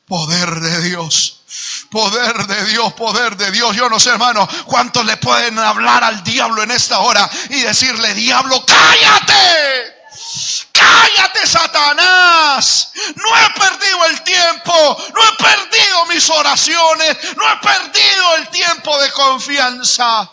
[0.06, 1.37] Poder de Dios.
[1.90, 3.74] Poder de Dios, poder de Dios.
[3.74, 8.14] Yo no sé, hermano, cuántos le pueden hablar al diablo en esta hora y decirle,
[8.14, 9.96] diablo, cállate.
[10.72, 12.92] Cállate, Satanás.
[13.16, 14.96] No he perdido el tiempo.
[15.14, 17.16] No he perdido mis oraciones.
[17.36, 20.30] No he perdido el tiempo de confianza.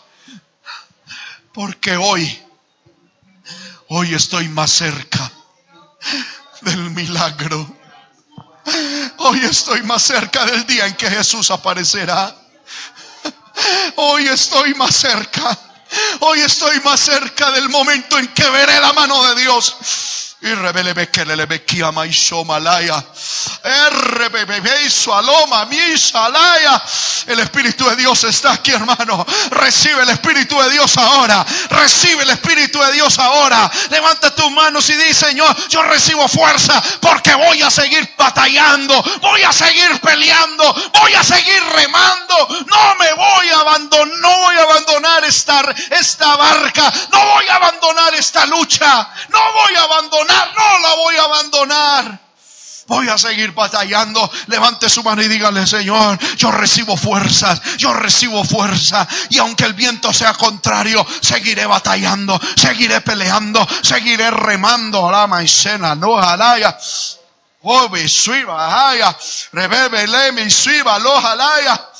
[1.52, 2.42] Porque hoy,
[3.88, 5.32] hoy estoy más cerca
[6.62, 7.75] del milagro
[9.18, 12.34] Hoy estoy más cerca del día en que Jesús aparecerá.
[13.96, 15.58] Hoy estoy más cerca.
[16.20, 20.25] Hoy estoy más cerca del momento en que veré la mano de Dios.
[20.42, 20.92] Y revele
[26.12, 26.82] malaya.
[27.26, 29.24] El Espíritu de Dios está aquí, hermano.
[29.50, 31.44] Recibe el Espíritu de Dios ahora.
[31.70, 33.70] Recibe el Espíritu de Dios ahora.
[33.90, 39.02] Levanta tus manos y di, Señor, yo recibo fuerza porque voy a seguir batallando.
[39.22, 40.74] Voy a seguir peleando.
[41.00, 42.48] Voy a seguir remando.
[42.66, 44.16] No me voy a abandonar.
[44.18, 46.92] No voy a abandonar esta, esta barca.
[47.10, 49.08] No voy a abandonar esta lucha.
[49.30, 52.26] No voy a abandonar no la voy a abandonar.
[52.86, 54.30] Voy a seguir batallando.
[54.46, 59.06] Levante su mano y dígale, Señor, yo recibo fuerzas, yo recibo fuerza.
[59.30, 65.10] Y aunque el viento sea contrario, seguiré batallando, seguiré peleando, seguiré remando.
[65.10, 66.78] La maicena, no jalaya.
[67.62, 68.94] Oh, mi suiva,
[69.52, 71.90] rebebe, le, mi suiva, lo jalaya.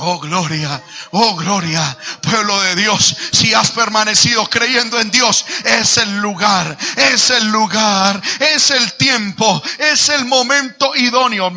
[0.00, 0.80] Oh, gloria,
[1.10, 7.30] oh, gloria, pueblo de Dios, si has permanecido creyendo en Dios, es el lugar, es
[7.30, 11.52] el lugar, es el tiempo, es el momento idóneo.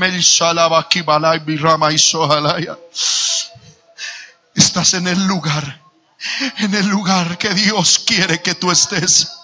[4.56, 5.82] Estás en el lugar,
[6.58, 9.41] en el lugar que Dios quiere que tú estés.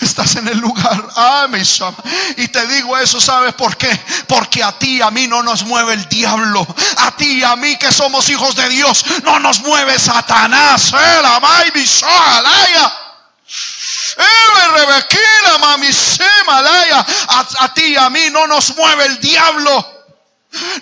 [0.00, 1.08] Estás en el lugar.
[1.16, 1.48] Ah,
[2.36, 3.88] y te digo eso, ¿sabes por qué?
[4.26, 6.66] Porque a ti, a mí no nos mueve el diablo.
[6.98, 10.92] A ti, a mí que somos hijos de Dios, no nos mueve Satanás.
[10.92, 11.20] Eh,
[17.28, 19.96] a, a ti, a mí no nos mueve el diablo.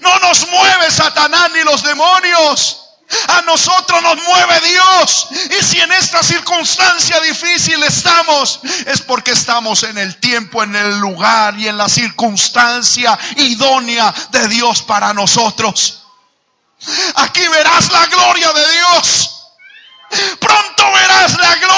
[0.00, 2.83] No nos mueve Satanás ni los demonios.
[3.28, 5.28] A nosotros nos mueve Dios.
[5.58, 10.98] Y si en esta circunstancia difícil estamos, es porque estamos en el tiempo, en el
[10.98, 16.02] lugar y en la circunstancia idónea de Dios para nosotros.
[17.16, 19.30] Aquí verás la gloria de Dios.
[20.38, 21.74] Pronto verás la gloria.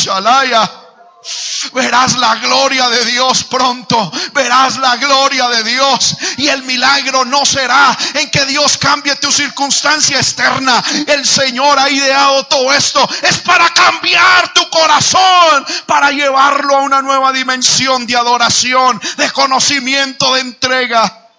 [1.73, 4.11] Verás la gloria de Dios pronto.
[4.33, 6.17] Verás la gloria de Dios.
[6.37, 10.83] Y el milagro no será en que Dios cambie tu circunstancia externa.
[11.07, 13.07] El Señor ha ideado todo esto.
[13.21, 15.65] Es para cambiar tu corazón.
[15.85, 21.29] Para llevarlo a una nueva dimensión de adoración, de conocimiento, de entrega.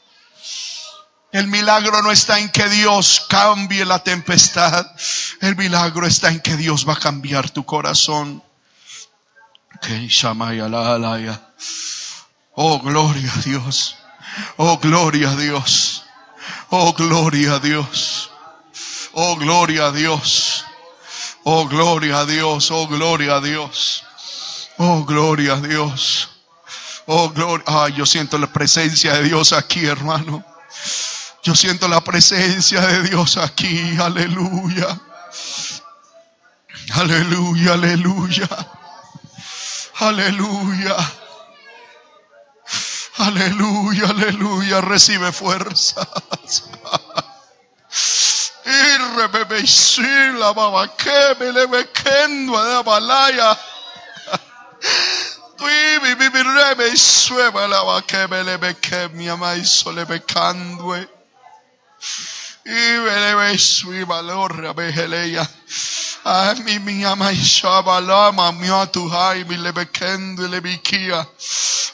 [1.32, 4.86] El milagro no está en que Dios cambie la tempestad.
[5.40, 8.42] El milagro está en que Dios va a cambiar tu corazón.
[12.54, 13.96] Oh, gloria a Dios.
[14.56, 16.04] Oh, gloria a Dios.
[16.70, 18.30] Oh, gloria a Dios.
[19.12, 20.64] Oh, gloria a Dios.
[21.44, 22.70] Oh, gloria a Dios.
[22.70, 24.04] Oh, gloria a Dios.
[24.78, 26.28] Oh, gloria a Dios.
[27.06, 27.64] Oh, gloria.
[27.66, 30.44] Ay, yo siento la presencia de Dios aquí, hermano.
[31.42, 33.96] Yo siento la presencia de Dios aquí.
[33.98, 35.00] Aleluya.
[36.94, 38.48] Aleluya, aleluya.
[39.98, 40.96] Aleluya.
[43.18, 44.80] Aleluya, aleluya.
[44.80, 46.64] Recibe fuerzas.
[48.64, 48.92] Y
[66.24, 66.84] la baba que me le bequendo a balaya.
[66.84, 71.26] mi ama ishabalama mi atuhai mi lebekendo lebikia.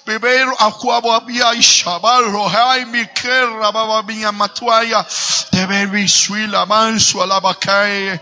[0.04, 5.04] Beber akwabo abia ishabal rohai mi kerra baba mi amatuaya.
[5.52, 8.20] Debe biswila manso alabakai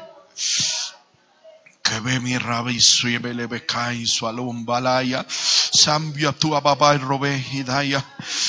[1.89, 5.25] que ve mi rabi suebe le becai su alumbalaya.
[5.29, 8.05] Sambia tu ababa y robe hidaya.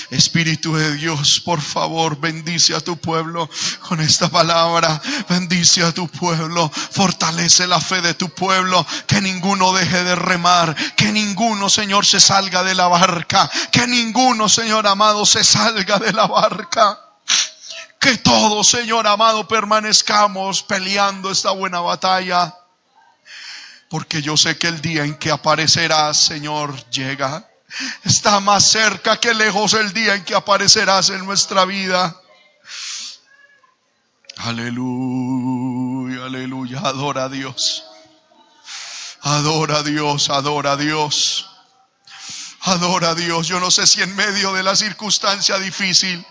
[0.09, 3.49] Espíritu de Dios por favor bendice a tu pueblo
[3.87, 4.99] con esta palabra.
[5.29, 10.75] Bendice a tu pueblo fortalece la fe de tu pueblo que ninguno deje de remar
[10.95, 16.13] que ninguno Señor se salga de la barca que ninguno Señor amado se salga de
[16.13, 16.99] la barca.
[17.99, 22.55] Que todos Señor amado permanezcamos peleando esta buena batalla
[23.89, 27.49] porque yo sé que el día en que aparecerás, Señor, llega.
[28.03, 32.21] Está más cerca que lejos el día en que aparecerás en nuestra vida.
[34.37, 36.79] Aleluya, aleluya.
[36.79, 37.83] Adora a Dios.
[39.21, 41.49] Adora a Dios, adora a Dios.
[42.61, 43.47] Adora a Dios.
[43.47, 46.25] Yo no sé si en medio de la circunstancia difícil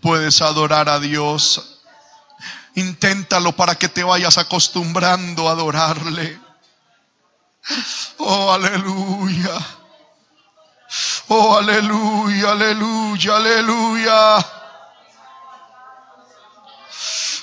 [0.00, 1.80] puedes adorar a Dios.
[2.74, 6.45] Inténtalo para que te vayas acostumbrando a adorarle.
[8.18, 9.58] Oh, aleluya.
[11.28, 14.46] Oh, aleluya, aleluya, aleluya.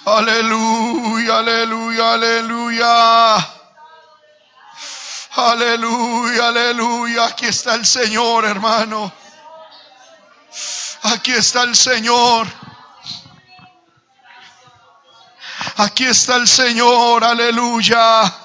[0.05, 3.37] Aleluya, aleluya, aleluya.
[5.35, 7.25] Aleluya, aleluya.
[7.25, 9.11] Aquí está el Señor, hermano.
[11.03, 12.47] Aquí está el Señor.
[15.77, 18.42] Aquí está el Señor, aleluya.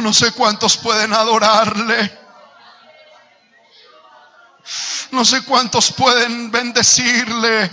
[0.00, 2.18] No sé cuántos pueden adorarle.
[5.10, 7.70] No sé cuántos pueden bendecirle.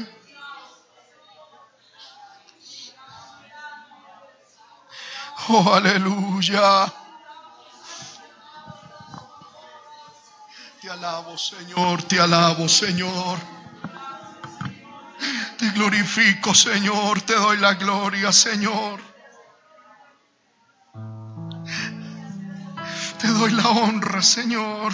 [5.48, 6.94] Oh, aleluya.
[10.82, 13.40] Te alabo, Señor, te alabo, Señor.
[15.58, 19.09] Te glorifico, Señor, te doy la gloria, Señor.
[23.20, 24.94] Te doy la honra, Señor.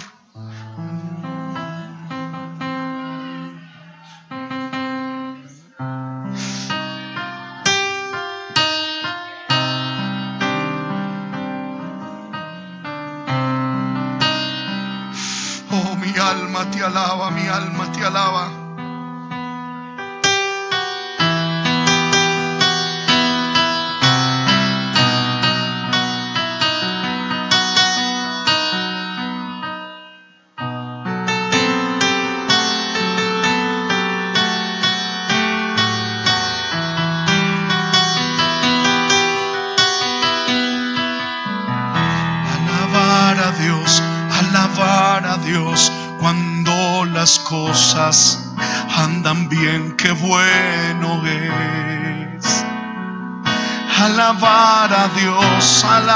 [15.70, 18.65] Oh, mi alma te alaba, mi alma te alaba.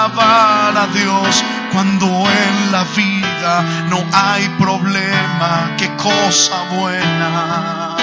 [0.01, 7.97] Alabar a Dios, cuando en la vida no hay problema, qué cosa buena.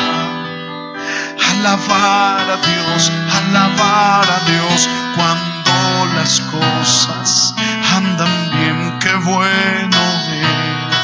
[1.52, 7.56] Alabar a Dios, alabar a Dios, cuando las cosas
[7.95, 9.98] andan bien, qué bueno
[10.34, 10.98] es.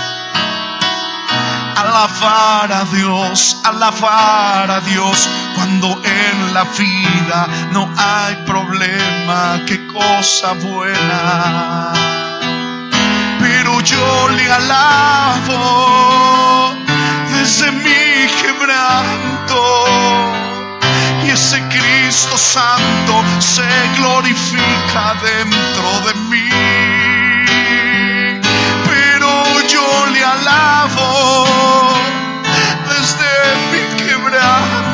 [1.76, 10.54] Alabar a Dios, alabar a Dios, cuando en la vida no hay problema, qué cosa
[10.54, 11.94] buena.
[13.40, 15.64] Pero yo le alabo
[17.34, 19.86] desde mi quebranto
[21.26, 23.68] y ese Cristo Santo se
[23.98, 26.50] glorifica dentro de mí.
[28.86, 29.32] Pero
[29.68, 31.86] yo le alabo
[32.88, 33.32] desde
[33.72, 34.93] mi quebranto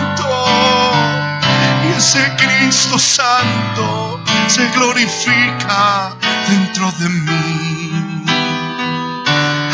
[1.86, 6.12] y ese Cristo Santo se glorifica
[6.48, 8.26] dentro de mí.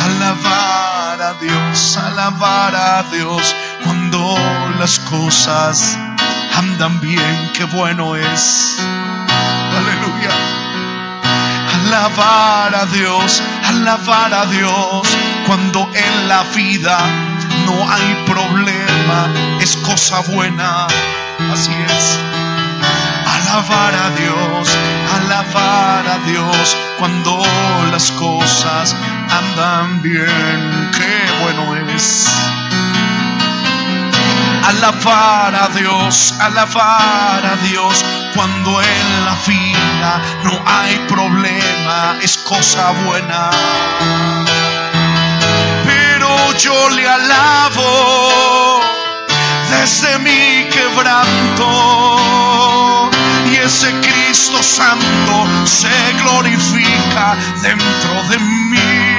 [0.04, 4.38] Alabar a Dios, alabar a Dios cuando
[4.80, 5.98] las cosas
[6.58, 8.78] andan bien, qué bueno es.
[9.78, 10.32] Aleluya.
[11.86, 15.08] Alabar a Dios, alabar a Dios
[15.46, 16.98] cuando en la vida
[17.66, 18.95] no hay problema,
[19.60, 20.88] es cosa buena.
[21.52, 22.20] Así es.
[23.36, 24.70] Alabar a Dios,
[25.16, 27.42] alabar a Dios cuando
[27.92, 28.96] las cosas
[29.30, 32.30] andan bien, qué bueno es.
[34.68, 38.04] Alabar a Dios, alabar a Dios
[38.34, 43.50] cuando en la vida no hay problema, es cosa buena.
[45.86, 48.35] Pero yo le alabo
[49.86, 51.68] desde mi quebranto
[53.52, 59.15] y ese Cristo Santo se glorifica dentro de mí.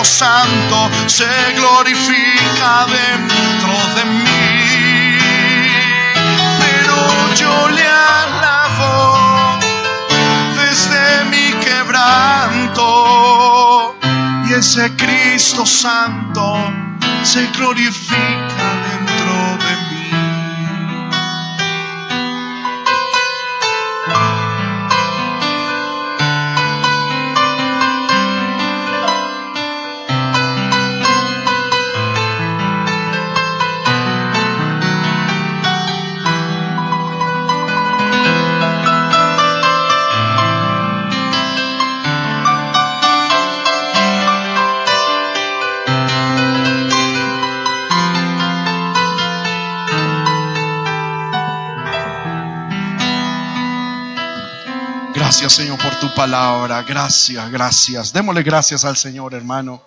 [0.00, 5.18] Cristo Santo se glorifica dentro de mí.
[6.58, 6.96] Pero
[7.34, 9.58] yo le alabo
[10.56, 12.86] desde mi quebranto.
[14.48, 16.56] Y ese Cristo Santo
[17.22, 19.99] se glorifica dentro de mí.
[55.30, 56.82] Gracias Señor por tu palabra.
[56.82, 58.12] Gracias, gracias.
[58.12, 59.80] Démosle gracias al Señor, hermano.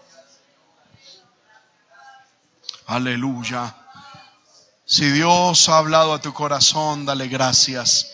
[2.88, 3.76] Aleluya.
[4.86, 8.14] Si Dios ha hablado a tu corazón, dale gracias.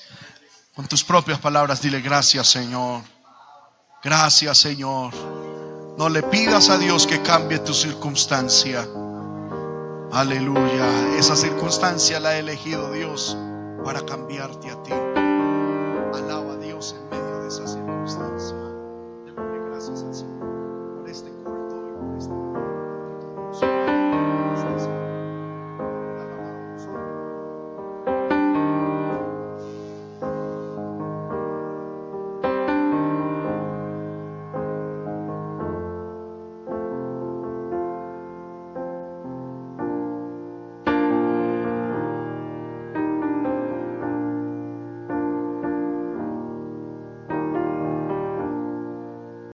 [0.73, 3.03] Con tus propias palabras, dile gracias Señor.
[4.03, 5.13] Gracias Señor.
[5.99, 8.87] No le pidas a Dios que cambie tu circunstancia.
[10.11, 11.15] Aleluya.
[11.15, 13.37] Esa circunstancia la ha elegido Dios
[13.85, 14.93] para cambiarte a ti.
[16.11, 17.18] Alaba a Dios en medio.